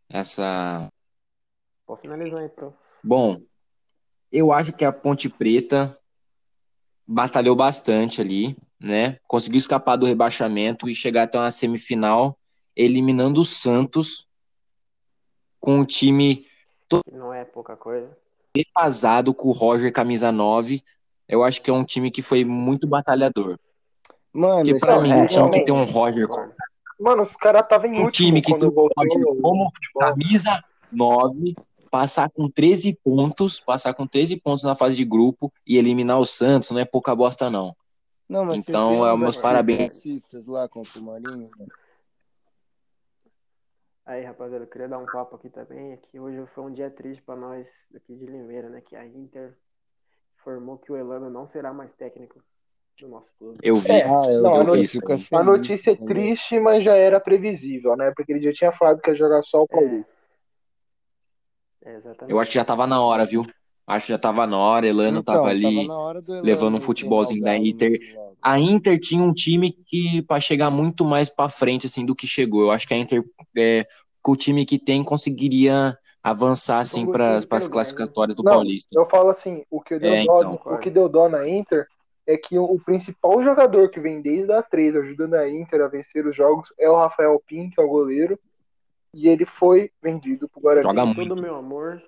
[0.08, 0.88] essa
[1.84, 2.72] Pode finalizar então.
[3.02, 3.40] Bom,
[4.30, 5.98] eu acho que a Ponte Preta
[7.06, 9.18] batalhou bastante ali, né?
[9.26, 12.38] Conseguiu escapar do rebaixamento e chegar até uma semifinal,
[12.74, 14.28] eliminando o Santos
[15.60, 16.46] com um time
[17.12, 18.16] não é pouca coisa.
[18.54, 20.82] defasado com o Roger camisa 9.
[21.28, 23.58] Eu acho que é um time que foi muito batalhador.
[24.32, 25.64] Mano, Porque esse pra mim, um aí, time que não.
[25.64, 26.28] tem um Roger.
[27.00, 28.72] Mano, os caras estavam em um último time que tem um.
[28.72, 30.62] Roger como camisa
[30.92, 31.54] 9,
[31.90, 36.26] passar com 13 pontos, passar com 13 pontos na fase de grupo e eliminar o
[36.26, 37.74] Santos, não é pouca bosta não.
[38.28, 40.02] Não, mas Então, é, os meus parabéns.
[40.46, 41.50] lá contra o Marinho?
[41.56, 41.70] mano?
[44.04, 45.92] Aí, rapaziada, eu queria dar um papo aqui também.
[45.94, 48.80] Aqui hoje foi um dia triste pra nós aqui de Limeira, né?
[48.80, 49.56] Que a Inter
[50.46, 52.40] informou que o Elano não será mais técnico
[53.00, 53.58] do nosso clube.
[53.62, 53.90] Eu vi.
[53.90, 57.18] É, Ah, eu, Não, a eu notícia- fico A notícia é triste, mas já era
[57.20, 58.12] previsível, né?
[58.16, 60.12] Porque ele já tinha falado que ia jogar só o Paulista.
[61.84, 62.32] É, exatamente.
[62.32, 63.44] Eu acho que já tava na hora, viu?
[63.86, 65.84] Acho que já tava na hora, Elano Então, tava ali.
[65.84, 67.98] Elano levando um futebolzinho da Inter.
[68.40, 72.26] A Inter tinha um time que para chegar muito mais pra frente assim do que
[72.26, 72.62] chegou.
[72.62, 73.22] Eu acho que a Inter
[73.56, 73.86] é,
[74.22, 78.98] com o time que tem conseguiria avançar assim Com para as classificatórias do Não, Paulista.
[78.98, 80.60] Eu falo assim, o que deu, É, dó, então.
[80.74, 81.86] o que deu dó na Inter
[82.26, 86.26] é que o principal jogador que vem desde a 3 ajudando a Inter a vencer
[86.26, 88.36] os jogos é o Rafael Pin, que é o goleiro,
[89.14, 90.82] e ele foi vendido pro Guarani.
[90.82, 91.28] Joga muito.
[91.28, 92.02] todo meu amor.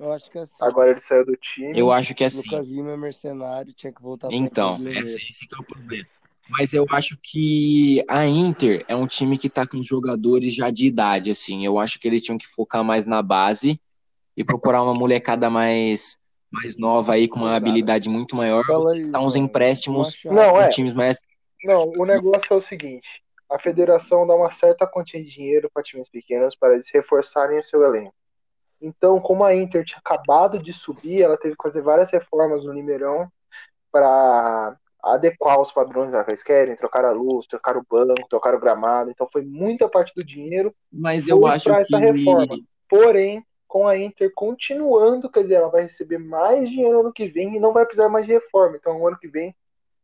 [0.00, 1.78] Eu acho que assim, Agora ele saiu do time.
[1.78, 2.50] Eu acho que assim.
[2.50, 6.08] Lucas Lima é mercenário, tinha que voltar Então, esse, esse que é o problema.
[6.52, 10.86] Mas eu acho que a Inter é um time que tá com jogadores já de
[10.86, 11.64] idade, assim.
[11.64, 13.80] Eu acho que eles tinham que focar mais na base
[14.36, 19.20] e procurar uma molecada mais, mais nova aí, com uma habilidade muito maior, aí, dar
[19.20, 20.18] uns empréstimos.
[20.24, 20.68] Não, é.
[20.68, 21.18] times mais.
[21.64, 25.82] Não, o negócio é o seguinte: a federação dá uma certa quantia de dinheiro para
[25.82, 28.14] times pequenos para eles reforçarem o seu elenco.
[28.80, 32.72] Então, como a Inter tinha acabado de subir, ela teve que fazer várias reformas no
[32.72, 33.30] Limeirão
[33.90, 38.60] para adequar os padrões que eles querem, trocar a luz, trocar o banco, trocar o
[38.60, 39.10] gramado.
[39.10, 40.74] Então, foi muita parte do dinheiro.
[40.92, 42.04] Mas eu acho pra essa que.
[42.04, 42.56] reforma.
[42.88, 47.56] Porém, com a Inter continuando, quer dizer, ela vai receber mais dinheiro ano que vem
[47.56, 48.76] e não vai precisar mais de reforma.
[48.76, 49.54] Então, ano que vem,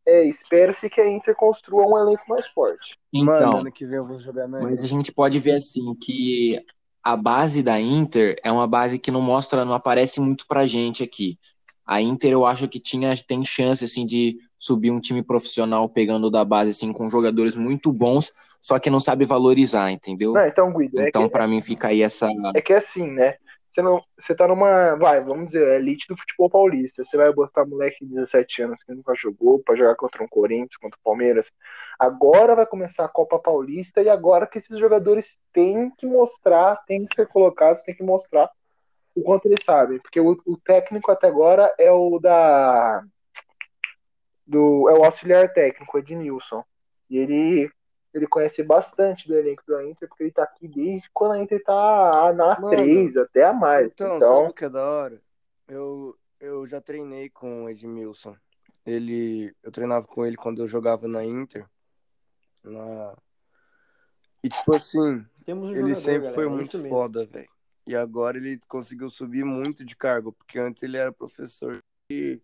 [0.07, 2.97] é, espera-se que a Inter construa um elenco mais forte.
[3.13, 5.93] Mano, Então, ano que vem eu vou jogar na Mas a gente pode ver assim
[5.95, 6.59] que
[7.03, 11.03] a base da Inter é uma base que não mostra, não aparece muito pra gente
[11.03, 11.37] aqui.
[11.85, 16.29] A Inter eu acho que tinha tem chance assim de subir um time profissional pegando
[16.29, 20.33] da base assim com jogadores muito bons, só que não sabe valorizar, entendeu?
[20.33, 23.09] Não, então, Guido, é Então que, pra mim fica aí essa é que é assim,
[23.09, 23.35] né?
[23.71, 27.05] Você, não, você tá numa, vai, vamos dizer, elite do futebol paulista.
[27.05, 30.75] Você vai botar moleque de 17 anos que nunca jogou pra jogar contra um Corinthians,
[30.75, 31.51] contra o Palmeiras.
[31.97, 37.05] Agora vai começar a Copa Paulista e agora que esses jogadores têm que mostrar, têm
[37.05, 38.49] que ser colocados, têm que mostrar
[39.15, 39.99] o quanto eles sabem.
[39.99, 43.03] Porque o, o técnico até agora é o da.
[44.49, 46.63] Do, é o auxiliar técnico, Ednilson.
[47.07, 47.71] E ele,
[48.11, 51.63] ele conhece bastante do elenco da Inter, porque ele tá aqui desde quando a Inter
[51.63, 53.93] tá na Mano, 3, até a mais.
[53.93, 55.21] Então, Então, sabe o que é da hora?
[55.67, 58.35] Eu, eu já treinei com o Edmilson.
[58.83, 61.63] Ele, eu treinava com ele quando eu jogava na Inter.
[62.63, 63.15] Na...
[64.43, 66.89] E tipo assim, Temos um ele jogador, sempre galera, foi é muito mesmo.
[66.89, 67.49] foda, velho.
[67.85, 72.41] E agora ele conseguiu subir muito de cargo, porque antes ele era professor de,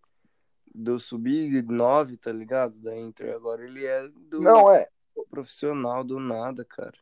[0.76, 2.76] do sub-9, tá ligado?
[2.76, 3.34] Da Inter.
[3.34, 4.88] Agora ele é do Não, é.
[5.30, 6.94] profissional do nada, cara.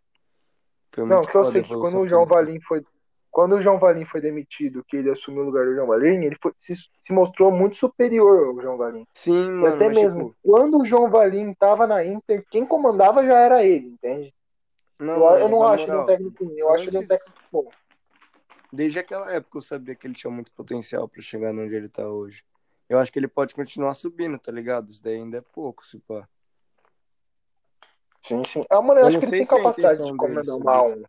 [0.92, 2.86] Foi Não, que eu sei que quando o João Valim foi.
[3.32, 6.38] Quando o João Valim foi demitido, que ele assumiu o lugar do João Valim, ele
[6.40, 9.08] foi- se, se mostrou muito superior ao João Valim.
[9.12, 9.68] Sim, E mano.
[9.76, 13.64] até mas, mesmo, tipo, quando o João Valim tava na Inter, quem comandava já era
[13.64, 14.32] ele, entende?
[15.00, 17.40] não, eu, eu não acho ele um moral, técnico ruim, eu acho ele um técnico
[17.52, 17.70] bom.
[18.72, 22.08] Desde aquela época eu sabia que ele tinha muito potencial pra chegar onde ele tá
[22.08, 22.44] hoje.
[22.94, 24.92] Eu acho que ele pode continuar subindo, tá ligado?
[24.92, 26.30] Isso daí ainda é pouco, se pá.
[28.22, 28.64] Sim, sim.
[28.70, 30.86] Ah, mano, eu Eu acho não que ele sei tem se é capacidade de comandar
[30.86, 31.04] um.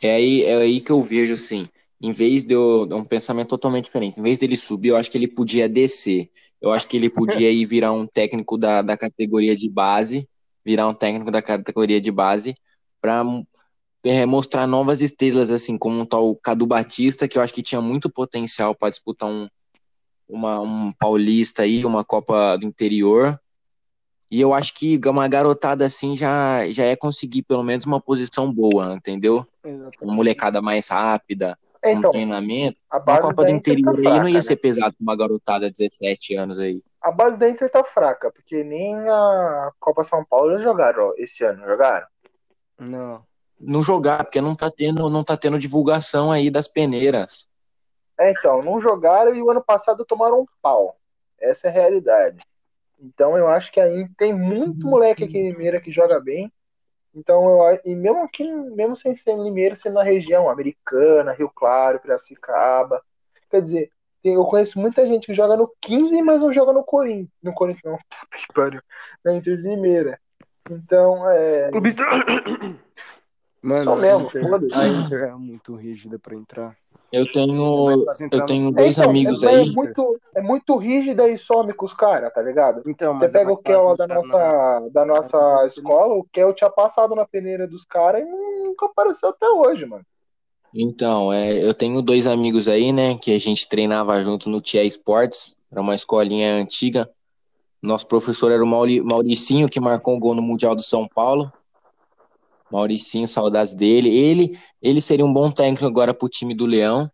[0.00, 1.68] É aí, é aí que eu vejo assim,
[2.00, 4.20] em vez de eu, é um pensamento totalmente diferente.
[4.20, 6.30] Em vez dele subir, eu acho que ele podia descer.
[6.60, 10.28] Eu acho que ele podia ir virar um técnico da, da categoria de base,
[10.64, 12.54] virar um técnico da categoria de base,
[13.00, 13.24] para
[14.26, 18.10] mostrar novas estrelas, assim, como um tal Cadu Batista, que eu acho que tinha muito
[18.10, 19.48] potencial para disputar um,
[20.28, 23.38] uma, um paulista aí, uma Copa do Interior.
[24.30, 28.52] E eu acho que uma garotada assim já, já é conseguir pelo menos uma posição
[28.52, 29.44] boa, entendeu?
[29.64, 30.16] Uma Exatamente.
[30.16, 32.78] molecada mais rápida, É, um então, treinamento.
[32.88, 34.40] a Uma base Copa do tá Interior aí fraca, não ia né?
[34.40, 36.80] ser pesado pra uma garotada de 17 anos aí.
[37.02, 41.14] A base da Inter tá fraca, porque nem a Copa São Paulo já jogaram ó,
[41.16, 42.06] esse ano, jogaram?
[42.78, 43.24] Não.
[43.60, 47.46] Não jogar, porque não tá tendo, não tá tendo divulgação aí das peneiras.
[48.18, 50.96] É, então, não jogaram e o ano passado tomaram um pau.
[51.38, 52.42] Essa é a realidade.
[53.02, 56.52] Então eu acho que aí tem muito moleque aqui em Limeira que joga bem.
[57.14, 61.48] Então eu e mesmo aqui, mesmo sem ser em Limeira, sendo na região americana, Rio
[61.48, 63.02] Claro, Piracicaba.
[63.50, 63.90] Quer dizer,
[64.22, 67.30] tem- eu conheço muita gente que joga no 15, mas não joga no Corinthians.
[67.42, 68.82] No Corinthians não, puta que pariu.
[69.24, 70.20] Na Inter de Limeira.
[70.70, 71.70] Então, é.
[71.70, 72.04] Clubista.
[73.62, 74.44] Mano, Só mesmo, Inter,
[74.74, 76.76] a Inter é muito rígida pra entrar.
[77.12, 79.68] Eu É tenho, eu tenho dois Então, amigos é, aí.
[79.68, 82.82] é muito, é muito rígida e some com os caras, tá ligado?
[82.86, 86.14] Então, Você é pega mais o Kel da entrar na- nossa, da nossa na- escola,
[86.14, 88.24] o Kel tinha passado na peneira dos caras e
[88.64, 90.04] nunca apareceu até hoje, mano.
[90.72, 94.84] Então, é, eu tenho dois amigos aí, né, que a gente treinava junto no Tia
[94.84, 97.10] Esportes, era uma escolinha antiga.
[97.82, 101.52] Nosso professor era o Mauri- Mauricinho, que marcou um gol no Mundial do São Paulo.
[102.70, 104.08] Mauricinho, saudades dele.
[104.08, 107.10] Ele, ele seria um bom técnico agora pro time do Leão.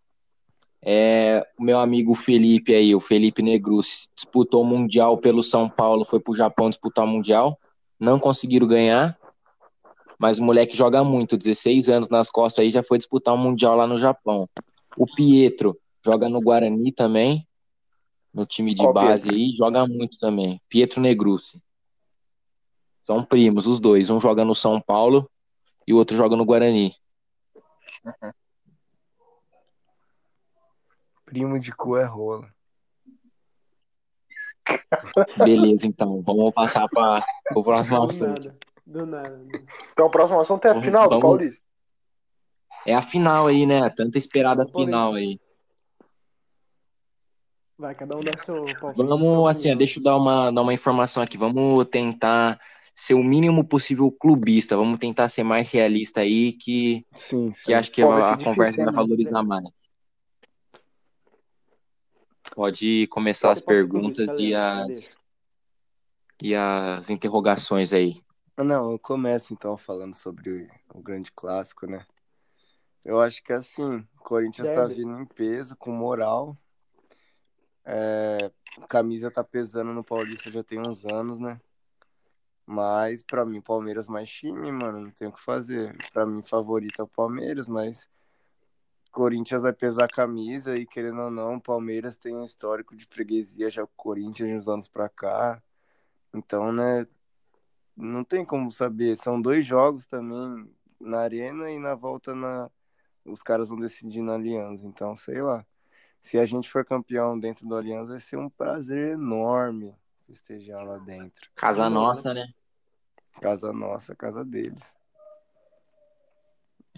[0.83, 6.05] É, o meu amigo Felipe aí, o Felipe Negrus, disputou o Mundial pelo São Paulo,
[6.05, 7.59] foi pro Japão disputar o Mundial.
[7.99, 9.19] Não conseguiram ganhar,
[10.19, 13.75] mas o moleque joga muito, 16 anos nas costas aí, já foi disputar um Mundial
[13.77, 14.49] lá no Japão.
[14.97, 17.47] O Pietro joga no Guarani também,
[18.33, 20.61] no time de Qual base aí, joga muito também.
[20.69, 21.61] Pietro Negrucci.
[23.03, 24.11] São primos, os dois.
[24.11, 25.29] Um joga no São Paulo
[25.87, 26.95] e o outro joga no Guarani.
[31.25, 32.49] Primo de cu é rola.
[35.37, 36.23] Beleza, então.
[36.23, 38.29] Vamos passar para o próximo Do assunto.
[38.49, 38.59] nada.
[38.87, 39.47] Do nada.
[39.93, 41.67] Então o próximo assunto é a Vamos- final do vamos- Paulista.
[42.87, 43.89] É a final aí, né?
[43.91, 44.79] Tanta esperada Paulista.
[44.85, 45.41] final aí.
[47.79, 48.97] Vai, cada um dá seu palpite.
[49.07, 49.77] Vamos, assim, opinião.
[49.79, 51.37] deixa eu dar uma, dar uma informação aqui.
[51.37, 52.59] Vamos tentar
[52.97, 54.75] ser o mínimo possível clubista.
[54.75, 57.67] Vamos tentar ser mais realista aí, que, Sim, sim.
[57.67, 59.91] que acho que Pô, a, conversa vai valorizar mais.
[62.55, 65.11] Pode começar as Pode ser perguntas e as,
[66.43, 68.23] e as interrogações aí.
[68.57, 72.07] Não, eu começo então falando sobre o, o grande clássico, né?
[73.05, 74.95] Eu acho que assim, o Corinthians tá Derby.
[74.95, 76.57] vindo em peso, com moral.
[77.85, 81.61] É, a camisa tá pesando no Paulista já tem uns anos, né?
[82.67, 85.97] Mas pra mim, Palmeiras mais time, mano, não tem o que fazer.
[86.13, 88.11] Pra mim, favorito é o Palmeiras, mas
[89.13, 93.71] Corinthians vai pesar a camisa e querendo ou não, Palmeiras tem um histórico de freguesia
[93.71, 95.63] já o Corinthians uns anos pra cá.
[96.35, 97.07] Então, né,
[97.97, 99.17] não tem como saber.
[99.17, 102.71] São dois jogos também na arena e na volta na
[103.25, 104.87] os caras vão decidir na Aliança.
[104.87, 105.65] Então, sei lá.
[106.21, 109.95] Se a gente for campeão dentro do Aliança, vai ser um prazer enorme
[110.27, 111.49] festejar lá dentro.
[111.55, 112.47] Casa novo, nossa, né?
[113.41, 114.95] Casa nossa, casa deles.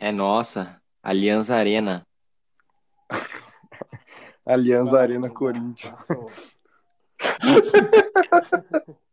[0.01, 0.81] É nossa.
[1.03, 2.07] Aliança Arena.
[4.45, 6.07] Aliança Vai, Arena Corinthians.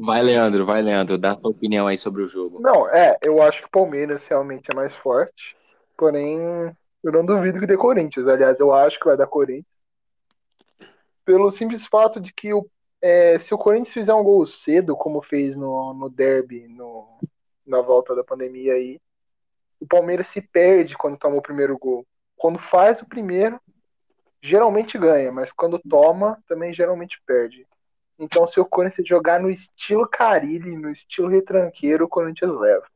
[0.00, 1.18] Vai, Leandro, vai, Leandro.
[1.18, 2.60] Dá tua opinião aí sobre o jogo.
[2.60, 5.56] Não, é, eu acho que o Palmeiras realmente é mais forte.
[5.96, 6.38] Porém,
[7.02, 8.28] eu não duvido que dê Corinthians.
[8.28, 9.66] Aliás, eu acho que vai dar Corinthians.
[11.24, 15.22] Pelo simples fato de que o, é, se o Corinthians fizer um gol cedo, como
[15.22, 17.18] fez no, no derby, no,
[17.66, 19.00] na volta da pandemia aí,
[19.80, 22.04] o Palmeiras se perde quando toma o primeiro gol.
[22.36, 23.60] Quando faz o primeiro,
[24.40, 27.66] geralmente ganha, mas quando toma, também geralmente perde.
[28.18, 32.86] Então, se o Corinthians jogar no estilo Carilli, no estilo retranqueiro, o Corinthians leva.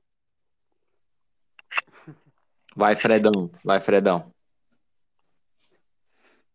[2.75, 3.51] Vai, Fredão.
[3.63, 4.33] Vai, Fredão.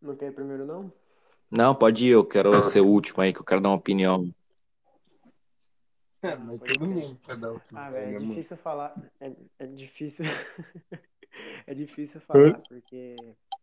[0.01, 0.91] Não quer ir primeiro, não?
[1.49, 2.10] Não, pode ir.
[2.10, 4.29] Eu quero ser o último aí, que eu quero dar uma opinião.
[6.21, 7.86] É, mas todo mundo quer dar opinião.
[7.86, 9.12] Ah, velho, é né, difícil falar.
[9.19, 10.25] É, é difícil.
[11.65, 13.15] é difícil falar, porque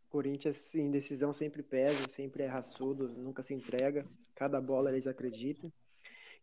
[0.09, 4.07] Corinthians em decisão sempre pesa, sempre é raçudo, nunca se entrega.
[4.35, 5.73] Cada bola eles acreditam.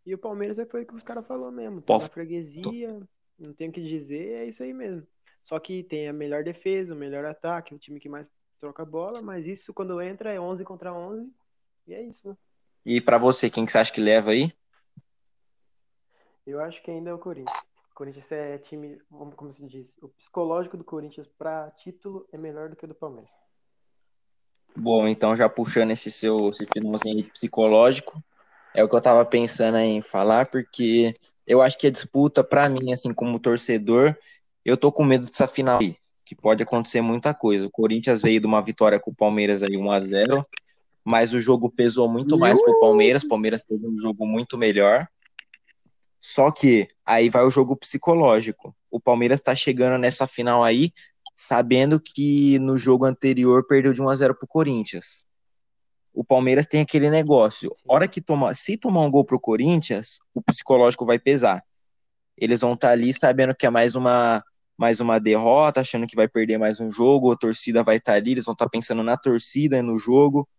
[0.05, 1.81] E o Palmeiras é foi o que os caras falaram mesmo.
[1.81, 2.89] Tá na freguesia,
[3.39, 5.07] não tem o que dizer, é isso aí mesmo.
[5.43, 8.29] Só que tem a melhor defesa, o melhor ataque, o time que mais
[8.61, 11.27] troca bola, mas isso quando entra é 11 contra 11.
[11.87, 12.37] E é isso, né?
[12.85, 14.53] E pra você, quem que você acha que leva aí?
[16.45, 17.57] Eu acho que ainda é o Corinthians.
[17.91, 18.99] O Corinthians é time,
[19.35, 22.95] como se diz, o psicológico do Corinthians para título é melhor do que o do
[22.95, 23.31] Palmeiras.
[24.75, 28.23] Bom, então já puxando esse seu esse finalzinho psicológico,
[28.73, 32.43] é o que eu tava pensando aí em falar, porque eu acho que a disputa,
[32.43, 34.15] pra mim, assim, como torcedor,
[34.63, 35.97] eu tô com medo dessa final aí,
[36.31, 37.67] que pode acontecer muita coisa.
[37.67, 40.45] O Corinthians veio de uma vitória com o Palmeiras aí 1 a 0
[41.03, 45.07] mas o jogo pesou muito mais pro Palmeiras, o Palmeiras teve um jogo muito melhor.
[46.19, 48.73] Só que aí vai o jogo psicológico.
[48.89, 50.93] O Palmeiras tá chegando nessa final aí,
[51.35, 55.25] sabendo que no jogo anterior perdeu de 1 a 0 pro Corinthians.
[56.13, 57.75] O Palmeiras tem aquele negócio.
[57.85, 61.61] Hora que toma, se tomar um gol pro Corinthians, o psicológico vai pesar.
[62.37, 64.43] Eles vão estar ali sabendo que é mais uma
[64.81, 68.31] mais uma derrota, achando que vai perder mais um jogo, a torcida vai estar ali,
[68.31, 70.49] eles vão estar pensando na torcida e no jogo.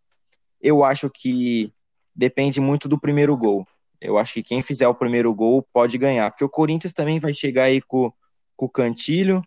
[0.61, 1.73] Eu acho que
[2.15, 3.67] depende muito do primeiro gol.
[4.01, 7.35] Eu acho que quem fizer o primeiro gol pode ganhar, porque o Corinthians também vai
[7.35, 8.13] chegar aí com,
[8.57, 9.43] com o Cantilho.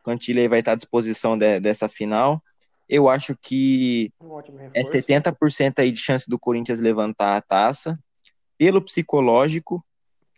[0.00, 2.42] O Cantilho aí vai estar à disposição de- dessa final.
[2.86, 4.90] Eu acho que Um é reforço.
[4.92, 7.98] 70% aí de chance do Corinthians levantar a taça,
[8.58, 9.82] pelo psicológico,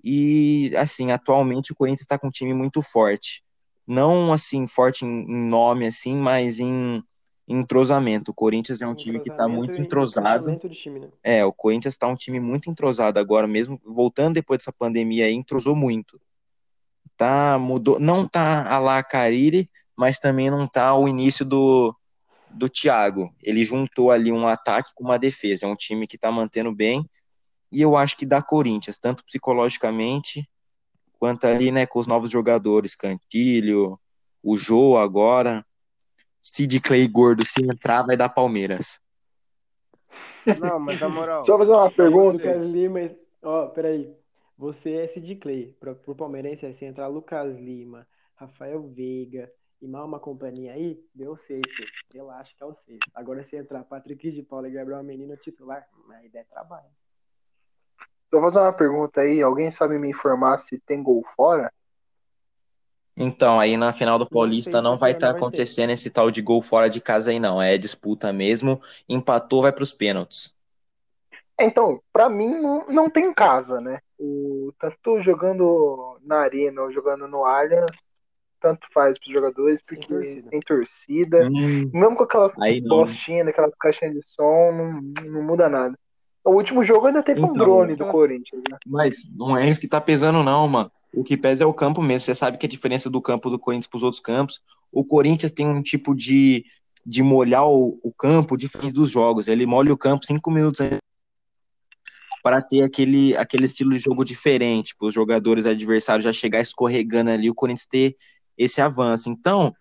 [0.03, 3.43] e assim, atualmente o Corinthians está com um time muito forte.
[3.91, 7.03] Não assim, forte em, nome, assim, mas em,
[7.49, 8.31] entrosamento.
[8.31, 10.57] O Corinthians é um time que está muito entrosado.
[10.69, 11.09] time, né?
[11.25, 15.33] É, o Corinthians tá um time muito entrosado agora, mesmo voltando depois dessa pandemia aí,
[15.33, 16.21] entrosou muito.
[17.17, 21.93] Tá, mudou, não tá a lá Carille, mas também não tá o início do,
[22.49, 23.35] do Thiago.
[23.43, 25.67] Ele juntou ali um ataque com uma defesa.
[25.67, 27.05] É um time que tá mantendo bem.
[27.73, 30.49] E eu acho que dá Corinthians, tanto psicologicamente,
[31.21, 34.01] quanto ali, né, com os novos jogadores, Cantilho,
[34.43, 35.65] o Jô agora.
[36.41, 38.99] Sid Clay gordo, se entrar, vai dar Palmeiras.
[40.59, 41.45] Não, mas na moral.
[41.45, 42.39] Só fazer uma pergunta.
[42.39, 43.01] Lucas Lima,
[43.43, 44.17] ó, peraí.
[44.57, 45.77] Você é Sid Clay.
[45.79, 49.53] Pro, pro Palmeirense, é se entrar Lucas Lima, Rafael Veiga
[49.83, 51.63] e mal uma companhia aí, deu seis.
[52.13, 52.99] Relaxa que é o seis.
[53.15, 56.89] Agora se entrar Patrick de Paula e Gabriel Menino titular, aí der trabalho.
[58.31, 59.43] Só fazer uma pergunta aí.
[59.43, 61.73] Alguém sabe me informar se tem gol fora?
[63.17, 65.37] Então, aí na final do Paulista não se vai estar ter.
[65.39, 67.61] acontecendo esse tal de gol fora de casa aí, não.
[67.61, 68.81] É disputa mesmo.
[69.09, 70.57] Empatou, vai para os pênaltis.
[71.59, 74.01] Então, pra mim não, não tem casa, né?
[74.19, 77.97] O, tanto jogando na arena ou jogando no Allianz,
[78.59, 80.51] tanto faz pros jogadores, Sem porque torcida.
[80.51, 81.49] tem torcida.
[81.51, 82.89] Hum, Mesmo com aquelas Aí não.
[82.89, 85.99] bostinhas, aquelas caixinhas de som, não, não muda nada.
[86.45, 88.79] O último jogo ainda teve um Então, drone do aquelas- Corinthians, né?
[88.87, 90.91] mas não é isso que tá pesando, não, mano.
[91.13, 92.25] O que pesa é o campo mesmo.
[92.25, 94.61] Você sabe que a diferença do campo do Corinthians para os outros campos.
[94.93, 96.65] O Corinthians tem um tipo de,
[97.05, 99.49] de molhar o, o campo diferente dos jogos.
[99.49, 100.99] Ele molha o campo cinco minutos antes
[102.43, 107.31] para ter aquele, aquele estilo de jogo diferente, para os jogadores adversários já chegar escorregando
[107.31, 108.17] ali, o Corinthians ter
[108.57, 109.29] esse avanço.
[109.29, 109.75] Então,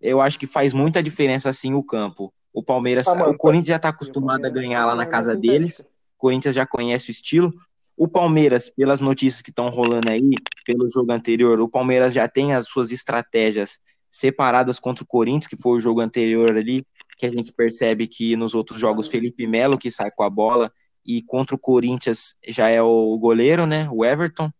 [0.00, 2.32] eu acho que faz muita diferença assim o campo.
[2.52, 5.34] O Palmeiras, Ah, mano, o Corinthians já está acostumado a ganhar lá na tá casa
[5.34, 5.82] deles.
[6.24, 7.52] Corinthians já conhece o estilo.
[7.94, 10.30] O Palmeiras, pelas notícias que estão rolando aí,
[10.64, 13.78] pelo jogo anterior, o Palmeiras já tem as suas estratégias
[14.10, 16.82] separadas contra o Corinthians, que foi o jogo anterior ali,
[17.18, 20.72] que a gente percebe que nos outros jogos Felipe Melo que sai com a bola
[21.04, 23.86] e contra o Corinthians já é o goleiro, né?
[23.92, 24.50] O Everton,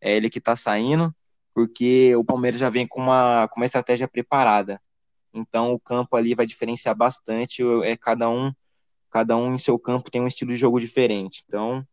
[0.00, 1.14] é ele que tá saindo,
[1.54, 4.80] porque o Palmeiras já vem com uma, com uma estratégia preparada.
[5.32, 8.52] Então o campo ali vai diferenciar bastante, é cada um,
[9.14, 11.44] cada um em seu campo tem um estilo de jogo diferente.
[11.46, 11.86] Então,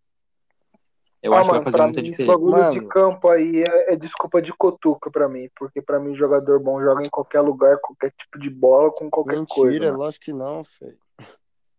[1.22, 2.34] eu Ah, acho que mano, vai fazer muita mim, esse diferença.
[2.36, 2.72] bagulho Mano.
[2.74, 6.82] de campo aí é, é desculpa de cotuca pra mim, porque pra mim jogador bom
[6.82, 9.70] joga em qualquer lugar, qualquer tipo de bola, com qualquer coisa.
[9.70, 10.98] Mentira, lógico que não, feio.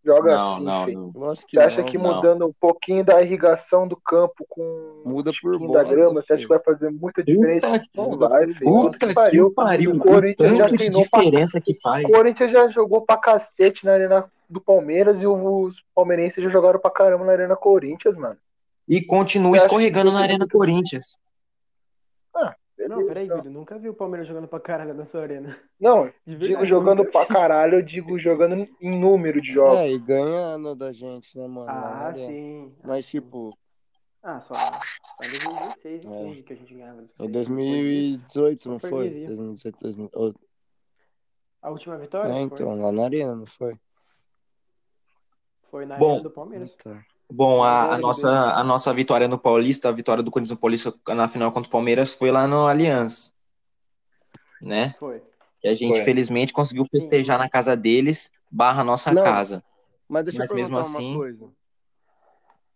[0.05, 1.13] Joga Não, assim, não, filho.
[1.15, 1.35] não.
[1.35, 2.15] Que Você acha não, que não.
[2.17, 6.21] mudando um pouquinho da irrigação do campo com Muda um por pouquinho da bosta, grama,
[6.21, 7.69] você acha que vai fazer muita diferença?
[7.69, 8.71] Puta, Não vai, filho.
[8.71, 8.91] bosta.
[8.91, 9.93] Puta que o pariu.
[9.93, 12.05] O Corinthians já tanto de treinou pra diferença que faz.
[12.05, 16.81] O Corinthians já jogou pra cacete na arena do Palmeiras e os palmeirenses já jogaram
[16.81, 18.37] pra caramba na arena Corinthians, mano.
[18.89, 21.17] E continua escorregando que- na Arena Corinthians.
[22.89, 25.59] Não, peraí, Então, Guilherme, nunca vi o Palmeiras jogando pra caralho na sua arena.
[25.81, 29.79] Não, digo jogando nunca pra caralho, eu digo jogando em número de jogos.
[29.79, 31.69] É, e ganhando da gente, né, mano?
[31.71, 32.75] Ah, sim.
[32.83, 33.57] Mas, tipo,
[34.23, 36.11] Ah, só, só em 2016 e É.
[36.25, 37.05] 15 que a gente ganhava.
[37.21, 38.91] em 2018, não foi?
[38.91, 39.27] freguesia.
[39.29, 40.41] 2018, 2018.
[41.61, 43.77] A última vitória É, foi, então, lá na arena, não foi?
[45.71, 46.11] foi na Bom.
[46.11, 46.75] arena do Palmeiras.
[46.77, 47.05] Tá.
[47.31, 50.95] Bom, a, a nossa, a nossa vitória no Paulista, a vitória do Corinthians no Paulista
[51.09, 53.35] na final contra o Palmeiras foi lá no Allianz.
[54.61, 54.95] Né?
[54.99, 55.23] Foi.
[55.65, 56.05] E a gente, Foi.
[56.05, 59.23] felizmente, conseguiu festejar na casa deles, barra nossa Não.
[59.23, 59.65] casa.
[60.09, 61.49] Mas deixa Mas eu mesmo assim- uma coisa.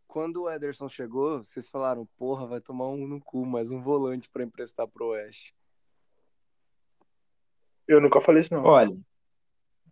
[0.08, 4.30] Quando o Ederson chegou, vocês falaram, porra, vai tomar um no cu, mais um volante
[4.30, 5.54] pra emprestar pro Oeste.
[7.86, 8.64] Eu nunca falei isso, não.
[8.64, 8.96] Olha,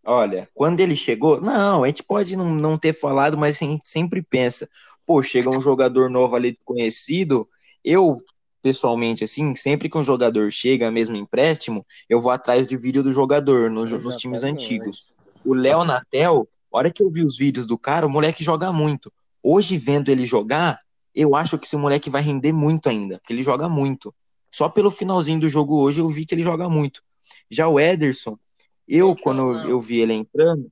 [0.04, 3.88] olha, quando ele chegou, não, a gente pode não, não ter falado, mas a gente
[3.88, 4.68] sempre pensa,
[5.06, 7.48] pô, chega um jogador novo ali conhecido,
[7.84, 8.20] eu,
[8.62, 13.02] pessoalmente, assim, sempre que um jogador chega, mesmo em empréstimo, eu vou atrás de vídeo
[13.02, 15.06] do jogador no- nos times antigos.
[15.44, 19.12] O Léo Natel, hora que eu vi os vídeos do cara, o moleque joga muito.
[19.42, 20.78] Hoje, vendo ele jogar,
[21.14, 24.14] eu acho que esse moleque vai render muito ainda, porque ele joga muito.
[24.50, 27.02] Só pelo finalzinho do jogo hoje eu vi que ele joga muito.
[27.50, 28.38] Já o Ederson,
[28.86, 30.70] eu, quando eu vi ele entrando,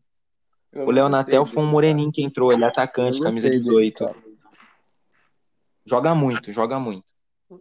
[0.73, 1.73] Eu o não Léo gostei Natel dele, foi um cara.
[1.73, 4.05] moreninho que entrou, ele é atacante, camisa gostei dele, 18.
[4.05, 4.17] cara.
[5.85, 7.05] Joga muito, joga muito.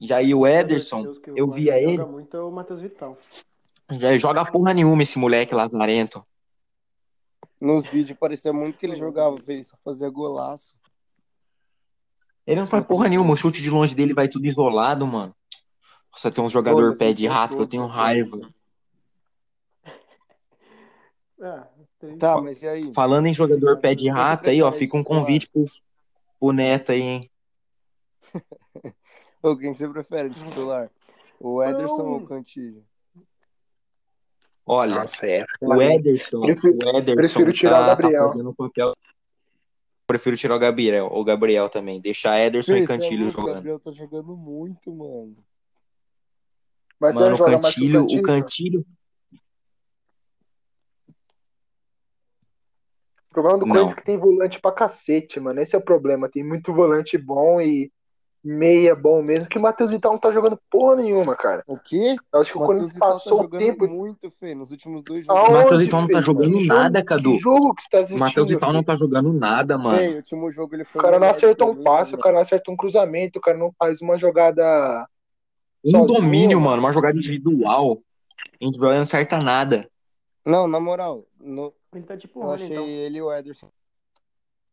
[0.00, 3.16] Já aí o Ederson, eu via ele, jogar muito é o Matheus Vital.
[3.90, 6.26] já joga porra nenhuma esse moleque lazarento.
[7.60, 10.74] Nos vídeos parecia muito que ele jogava, fez, só fazia golaço.
[12.44, 15.32] Ele não faz porra nenhuma, o chute de longe dele vai tudo isolado, mano.
[16.10, 18.40] Nossa, tem uns jogador Foda-se, pé de rato que eu tenho raiva.
[21.98, 22.18] Tem...
[22.18, 22.94] Tá, mas e aí?
[22.94, 25.64] Falando em jogador pé de rato aí, ó, fica um convite pro,
[26.38, 27.30] pro Neto aí, hein?
[29.42, 30.88] Ô, quem você prefere de titular?
[31.40, 32.12] O Ederson Não.
[32.12, 32.84] ou o Cantilho?
[34.64, 35.44] Olha, Nossa, é.
[35.60, 38.22] o Ederson, Prefiro- o Ederson prefiro tirar tá, o Gabriel.
[38.22, 38.92] tá fazendo o papel.
[40.06, 42.00] Prefiro tirar o Gabriel, o Gabriel também.
[42.00, 43.54] Deixar Ederson Fê, e cê é Cantilho louco, O jogando.
[43.54, 45.36] Gabriel tá jogando muito, mano.
[47.00, 48.86] Mas Mano, o Cantilho, o Cantilho.
[53.32, 53.66] O problema do.
[53.66, 55.58] Corinthians é que tem volante pra cacete, mano.
[55.60, 56.28] Esse é o problema.
[56.28, 57.90] Tem muito volante bom e
[58.44, 59.46] meia bom mesmo.
[59.46, 61.62] Que o Matheus Vital não tá jogando porra nenhuma, cara.
[61.66, 62.14] O quê?
[62.32, 63.88] Eu acho que o Matheus Corinthians Vital tá passou o jogando tempo.
[63.88, 65.54] muito, Fê, nos últimos dois Aonde, jogos.
[65.54, 67.30] O Matheus Vital não tá jogando Que jogo- nada, Cadu.
[67.32, 68.20] Que jogo que você tá O assistindo?
[68.20, 69.98] Matheus Vital não tá jogando nada, mano.
[69.98, 72.22] Fê, o último jogo ele foi O cara não acertou o um passe, o mano.
[72.22, 75.06] cara não acerta um cruzamento, o cara não faz uma jogada.
[75.84, 76.70] Um sozinho, domínio, mano.
[76.72, 77.98] mano, uma jogada individual.
[78.60, 79.88] Individual não acerta nada.
[80.44, 82.84] Não, na moral, no- Ele tá tipo eu achei então.
[82.86, 83.66] ele e o Ederson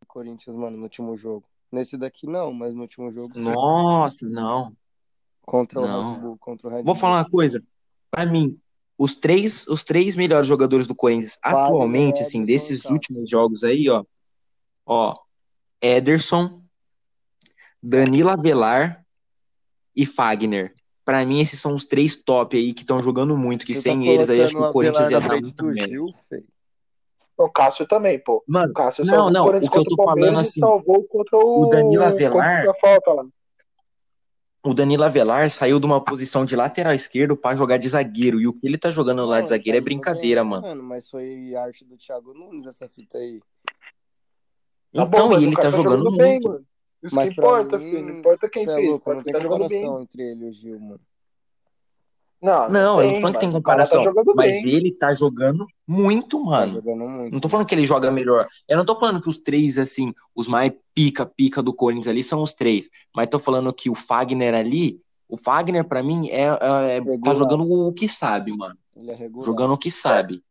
[0.02, 1.46] do Corinthians, mano, no último jogo.
[1.72, 3.38] Nesse daqui não, mas no último jogo.
[3.38, 4.76] Nossa, não.
[5.42, 6.14] contra o Não.
[6.14, 6.96] Red Bull, contra o Red Vou Bull.
[6.96, 7.64] falar uma coisa.
[8.12, 8.60] Pra mim,
[8.98, 12.94] os três, os três melhores jogadores do Corinthians atualmente, assim, Ederson e desses Cássio.
[12.96, 14.04] últimos jogos aí, ó.
[14.86, 15.16] Ó,
[15.82, 16.62] Ederson,
[17.82, 19.06] Danilo Avelar
[19.96, 20.74] e Fagner.
[21.10, 24.06] Pra mim, esses são os três top aí que estão jogando muito, que Você sem
[24.06, 25.88] tá eles aí acho que o Corinthians ia dar muito.
[25.88, 26.44] Gil, Fê?
[27.36, 28.44] O Cássio também, pô.
[28.46, 31.64] Mano, O Cássio Não, não, o que eu tô falando, e assim, salvou contra o.
[31.64, 32.64] o Danilo Avelar-
[34.62, 38.40] o Danilo Avelar saiu de uma posição de lateral esquerdo pra jogar de zagueiro.
[38.40, 40.84] E o que ele tá jogando lá Não, de zagueiro é tá brincadeira, bem, mano.
[40.84, 43.40] Mas foi arte do Thiago Nunes essa fita aí.
[44.94, 46.50] Tá Então, bom, e o ele tá jogando bem, muito.
[46.50, 46.66] mano.
[47.02, 48.06] Isso Mas que importa, mim, filho.
[48.08, 48.90] Não importa quem é fez.
[48.90, 49.82] louco, não tem tá jogando bem.
[49.82, 51.00] comparação entre ele e o Gil, mano.
[52.42, 54.04] Não, Não, eu não tô falando que tem cara comparação.
[54.14, 54.74] Tá mas bem.
[54.74, 56.74] ele tá jogando muito, Tá mano.
[56.76, 57.34] jogando muito.
[57.34, 58.48] Não tô falando que ele joga melhor.
[58.68, 62.42] Eu não tô falando que os três, assim, os mais pica-pica do Corinthians ali são
[62.42, 62.90] os três.
[63.14, 67.34] Mas tô falando que o Fagner ali, o Fagner, pra mim, é, é- é- tá
[67.34, 68.78] jogando o que sabe, mano.
[68.96, 69.46] Ele é regular.
[69.46, 70.42] Jogando o que sabe.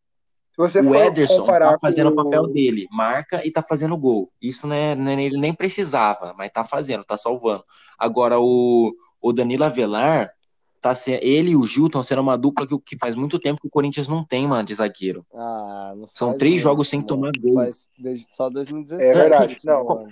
[0.59, 4.29] Se você O Ederson tá fazendo o papel dele, marca e tá fazendo gol.
[4.43, 4.93] Isso né,
[5.23, 7.63] ele nem precisava, mas tá fazendo, tá salvando.
[7.97, 8.93] Agora o,
[9.23, 10.29] o Danilo Avelar,
[10.81, 13.61] tá se, ele e o Gil estão sendo uma dupla que, que faz muito tempo
[13.61, 15.25] que o Corinthians não tem, mano, de zagueiro.
[15.33, 17.07] Ah, não São três muito, jogos sem mano.
[17.09, 17.55] tomar gol.
[17.55, 19.11] Faz desde, só 2017.
[19.11, 19.91] É verdade, não.
[19.93, 20.09] ano.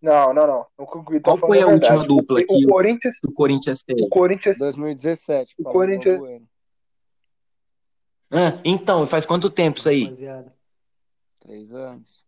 [0.00, 0.66] Não, não, não.
[0.78, 3.82] O que tá Qual foi é a última dupla O- que o Corinthians, o Corinthians
[3.82, 4.04] tem?
[4.04, 5.54] o Corinthians 2017.
[5.58, 6.46] O Corinthians- Bueno.
[8.32, 10.04] Ah, então, faz quanto tempo isso aí?
[10.04, 10.54] Rapaziada.
[11.40, 12.24] Três anos.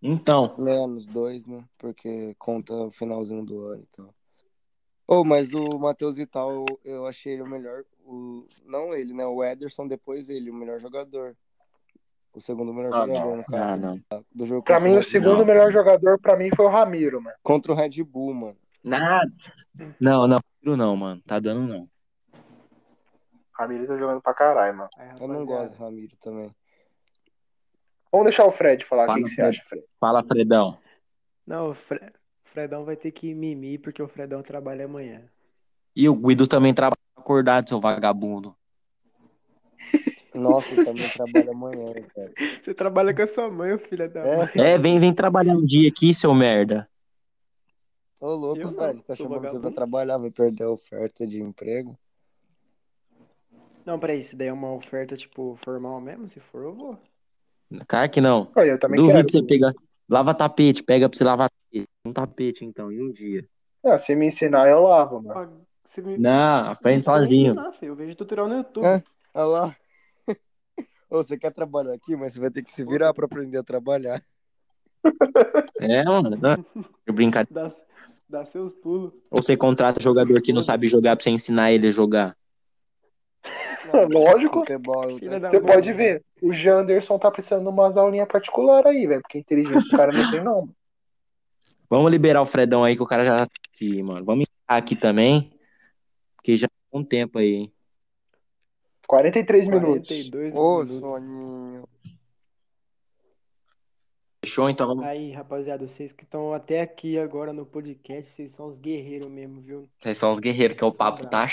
[0.00, 1.64] Então, Menos dois, né?
[1.78, 4.14] Porque conta o finalzinho do ano e tal.
[5.06, 7.84] Oh, mas o Matheus Vital, eu, eu achei ele o melhor.
[8.04, 9.26] O, não ele, né?
[9.26, 11.36] O Ederson, depois ele, o melhor jogador.
[12.32, 13.36] O segundo melhor Ah, jogador, não.
[13.36, 13.82] no ah, caso.
[13.82, 14.24] não.
[14.34, 15.44] Do jogo Pra mim, o segundo Não.
[15.44, 17.36] melhor jogador pra mim foi o Ramiro, mano.
[17.42, 18.56] Contra o Red Bull, mano.
[18.82, 19.30] Nada.
[20.00, 21.20] Não, não, Ramiro não, mano.
[21.26, 21.88] Tá dando não.
[23.58, 24.90] O Ramiro tá jogando pra caralho, mano.
[24.96, 26.54] Aí, Eu não gosto do Ramiro também.
[28.10, 29.58] Vamos deixar o Fred falar o Fala, que, que você Fred.
[29.58, 29.84] acha, Fred.
[30.00, 30.78] Fala, Fredão.
[31.46, 32.12] Não, o Fre-
[32.44, 35.22] Fredão vai ter que mimir porque o Fredão trabalha amanhã.
[35.94, 38.54] E o Guido também trabalha acordado, seu vagabundo.
[40.34, 42.34] Nossa, ele também trabalha amanhã, velho.
[42.62, 44.36] Você trabalha com a sua mãe, filha da É.
[44.36, 44.48] mãe.
[44.56, 46.88] É, vem, vem trabalhar um dia aqui, seu merda.
[48.20, 49.02] Ô, louco, Eu não, velho.
[49.02, 51.98] Tá chamando você pra trabalhar, vai perder a oferta de emprego.
[53.84, 56.98] Não, peraí, se daí é uma oferta, tipo, formal mesmo, se for, eu vou.
[57.86, 58.50] Claro que não.
[58.54, 59.30] Olha, eu também Duvido quero.
[59.30, 59.72] você pegar.
[60.08, 61.88] Lava tapete, pega pra você lavar tapete.
[62.04, 63.44] Um tapete, então, em um dia.
[63.84, 65.40] Ah, se me ensinar, eu lavo, mano.
[65.40, 65.48] Ah,
[65.84, 66.16] Você me...
[66.18, 67.52] Não, aprende não sozinho.
[67.52, 67.72] ensinar.
[67.82, 68.84] Eu vejo tutorial no YouTube.
[68.84, 69.02] É.
[69.34, 69.76] Olha lá.
[71.10, 73.62] Ô, você quer trabalhar aqui, mas você vai ter que se virar pra aprender a
[73.64, 74.22] trabalhar.
[75.80, 76.30] É, mano.
[77.06, 77.46] Eu brincar.
[77.50, 77.68] Dá,
[78.28, 79.12] dá seus pulos.
[79.30, 82.36] Ou você contrata jogador que não sabe jogar pra você ensinar ele a jogar.
[84.10, 84.60] Lógico.
[84.60, 86.24] Futebol, é da Você pode ver.
[86.40, 89.22] O Janderson tá precisando de umas aulinhas particulares aí, velho.
[89.22, 90.68] Porque inteligência o cara não tem, não.
[91.88, 94.24] Vamos liberar o Fredão aí, que o cara já tá aqui, mano.
[94.24, 95.52] Vamos encerrar aqui também.
[96.36, 97.72] Porque já tá um tempo aí, hein?
[99.06, 100.08] 43 minutos.
[100.08, 100.98] 42 Ô, minutos.
[100.98, 101.88] soninho.
[104.44, 104.68] Fechou?
[104.68, 105.04] Então vamos.
[105.04, 109.60] Aí, rapaziada, vocês que estão até aqui agora no podcast, vocês são os guerreiros mesmo,
[109.60, 109.88] viu?
[110.00, 111.46] Vocês são os guerreiros, que o papo tá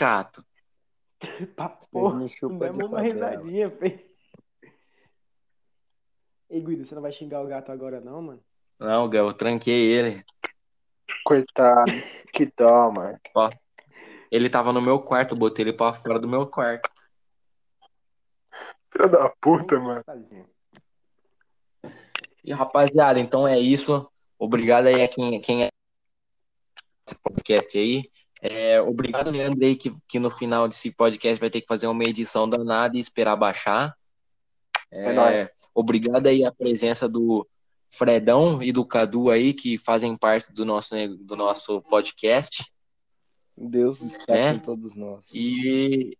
[0.00, 0.44] chato.
[1.56, 4.00] Dá de uma risadinha, feio.
[6.50, 8.44] Ei, Guido, você não vai xingar o gato agora, não, mano?
[8.78, 10.24] Não, Gal, eu tranquei ele.
[11.24, 11.90] Coitado.
[12.32, 13.18] Que dó, mano.
[14.30, 16.90] Ele tava no meu quarto, eu botei ele pra fora do meu quarto.
[18.90, 20.04] Filho da puta, mano.
[22.44, 24.10] E rapaziada, então é isso.
[24.38, 25.68] Obrigado aí a quem, quem é
[27.06, 28.10] esse podcast aí.
[28.44, 32.02] É, obrigado, Leandro, aí, que, que no final desse podcast vai ter que fazer uma
[32.02, 33.96] edição danada e esperar baixar.
[34.90, 37.48] É, É obrigado aí a presença do
[37.88, 42.66] Fredão e do Cadu aí, que fazem parte do nosso, do nosso podcast.
[43.56, 44.52] Deus está É.
[44.54, 45.26] com todos nós.
[45.32, 46.18] E,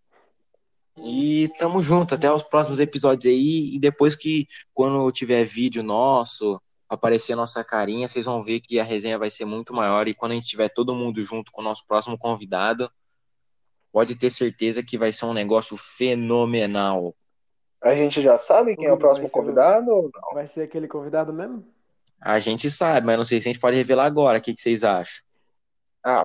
[0.98, 3.74] e tamo junto, até os próximos episódios aí.
[3.74, 6.60] E depois que, quando tiver vídeo nosso,
[6.94, 10.06] aparecer a nossa carinha, vocês vão ver que a resenha vai ser muito maior.
[10.08, 12.90] E quando a gente tiver todo mundo junto com o nosso próximo convidado,
[13.90, 17.14] pode ter certeza que vai ser um negócio fenomenal.
[17.80, 20.34] A gente já sabe quem é o próximo o- convidado ou não?
[20.34, 21.64] Vai ser aquele convidado mesmo?
[22.20, 24.38] A gente sabe, mas não sei se a gente pode revelar agora.
[24.38, 25.24] O que, que vocês acham?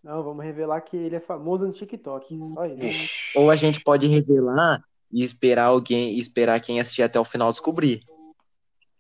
[0.04, 2.38] Não, vamos revelar que ele é famoso no TikTok.
[2.54, 3.10] Só isso.
[3.36, 7.50] Ou a gente pode revelar e esperar alguém, e esperar quem assistir até o final
[7.52, 8.02] descobrir.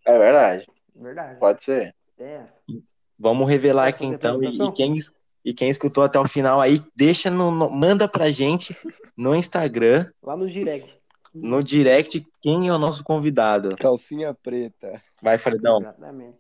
[0.05, 0.68] É verdade.
[0.98, 1.39] Verdade.
[1.39, 1.95] Pode ser.
[2.20, 2.45] É.
[3.18, 4.41] Vamos revelar aqui então.
[4.43, 4.95] E, e quem,
[5.45, 8.76] e quem escutou até o final aí, deixa no, no- manda pra gente
[9.16, 11.00] no Instagram, Lá no direct.
[11.34, 13.76] no direct, quem é o nosso convidado.
[13.78, 15.02] Calcinha preta.
[15.22, 15.80] Vai, Fredão.
[15.80, 16.39] Exatamente.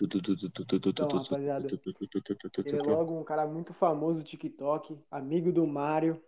[0.00, 1.68] Então, rapaziada,
[2.64, 6.20] Ele é logo um cara muito famoso do TikTok, amigo do Mário.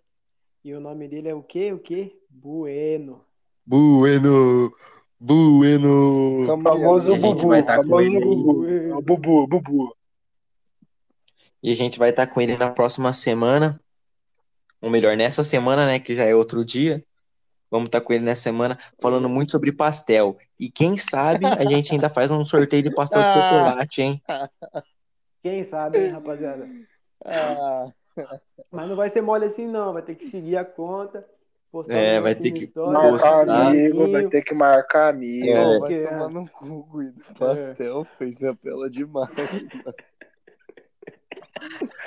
[0.64, 1.72] E o nome dele é o quê?
[1.72, 2.16] O quê?
[2.30, 3.24] Bueno.
[3.64, 4.72] Bueno!
[5.18, 6.52] Bueno!
[6.52, 7.48] O famoso E a gente Bubu.
[7.48, 8.20] vai tá com famoso ele.
[8.24, 8.96] Bubu.
[8.98, 9.96] O Bubu, Bubu.
[11.62, 13.80] E a gente vai estar com ele na próxima semana.
[14.80, 15.98] Ou melhor, nessa semana, né?
[15.98, 17.02] Que já é outro dia.
[17.70, 20.36] Vamos estar com ele nessa semana falando muito sobre pastel.
[20.60, 23.32] E quem sabe a gente ainda faz um sorteio de pastel de Ah.
[23.32, 24.22] chocolate, hein?
[25.42, 26.68] Quem sabe, hein, rapaziada?
[27.24, 27.86] Ah,
[28.70, 29.92] Mas não vai ser mole assim, não.
[29.92, 31.26] Vai ter que seguir a conta.
[31.72, 33.66] Postar É, vai ter que Marcar postar.
[33.68, 35.46] amigo, vai ter que marcar amigo.
[35.48, 35.78] É.
[35.78, 37.22] vai que- tomar no cu, Guido.
[37.38, 39.28] Pastel fez apela demais.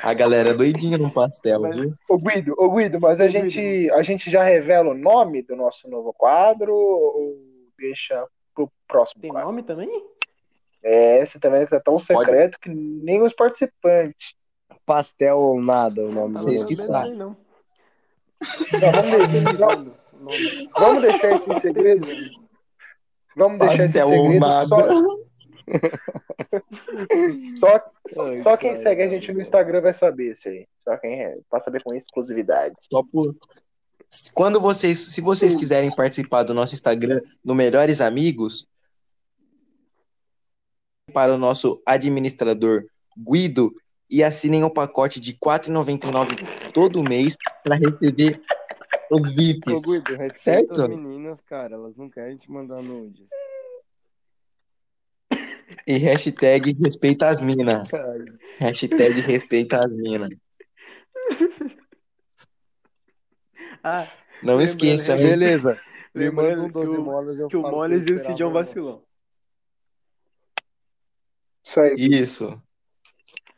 [0.03, 1.93] A galera é doidinha no pastel, Mas- viu?
[2.07, 5.89] Ô Guido, ô Guido, mas a gente, a gente já revela o nome do nosso
[5.89, 7.35] novo quadro ou
[7.77, 9.47] deixa pro próximo Tem quadro?
[9.49, 9.89] nome também?
[10.83, 14.35] É, esse também tá tão secreto que nem os participantes.
[14.85, 17.15] Pastel ou nada, o nome Tá Vocês que sabem.
[17.15, 17.35] não.
[18.73, 20.69] Não, vamos, deixar, nome.
[20.77, 22.07] vamos deixar esse segredo.
[23.35, 24.75] Vamos deixar esse ou segredo nada.
[27.59, 30.67] só, só, só quem segue a gente no Instagram vai saber isso aí.
[30.79, 32.75] Só quem é, pra saber com exclusividade.
[32.91, 33.35] Só por,
[34.33, 38.67] Quando vocês, se vocês quiserem participar do nosso Instagram no Melhores Amigos,
[41.09, 42.85] para o nosso administrador
[43.17, 43.73] Guido
[44.09, 48.41] e assinem o pacote de R$ 4,99 todo mês para receber
[49.11, 49.81] os Ô, VIPs.
[49.83, 50.81] Guido, respeita Certo?
[50.81, 51.75] as meninas, cara.
[51.75, 53.29] Elas não querem te mandar nudes.
[55.85, 57.89] E hashtag respeita as minas.
[58.59, 60.29] Hashtag respeita as minas.
[63.83, 64.05] Ah,
[64.43, 65.23] Não esqueça, hein?
[65.29, 65.79] Beleza.
[66.13, 68.49] Me Lembrando manda um que 12 o- molas, eu que o Moles e o amanhã.
[68.53, 69.03] vacilão.
[71.63, 71.95] Isso aí.
[71.97, 72.61] Isso.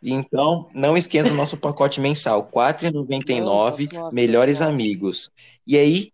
[0.04, 5.30] Então, não esqueça o nosso pacote mensal, R$ 4,99, Não, tá melhores amigos.
[5.66, 6.12] E aí,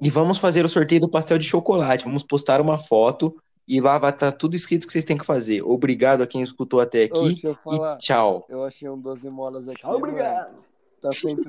[0.00, 2.04] e vamos fazer o sorteio do pastel de chocolate.
[2.04, 3.34] Vamos postar uma foto
[3.68, 5.62] e lá vai estar tudo escrito que vocês têm que fazer.
[5.62, 7.94] Obrigado a quem escutou até Ô, aqui deixa eu falar.
[7.94, 8.44] e tchau.
[8.48, 9.80] Eu achei um 12 molas aqui.
[9.80, 10.04] Tchau, mano.
[10.06, 10.54] obrigado.
[11.00, 11.48] Tá 190.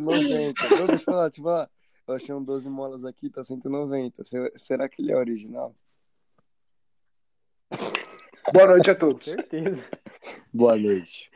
[0.70, 1.70] Não, deixa eu falar, deixa eu falar.
[2.08, 4.24] Eu achei um 12 molas aqui, tá 190.
[4.24, 5.74] Se- Será que ele é original?
[8.54, 9.24] Boa noite a Com todos.
[9.24, 9.84] certeza.
[10.54, 11.30] Boa noite.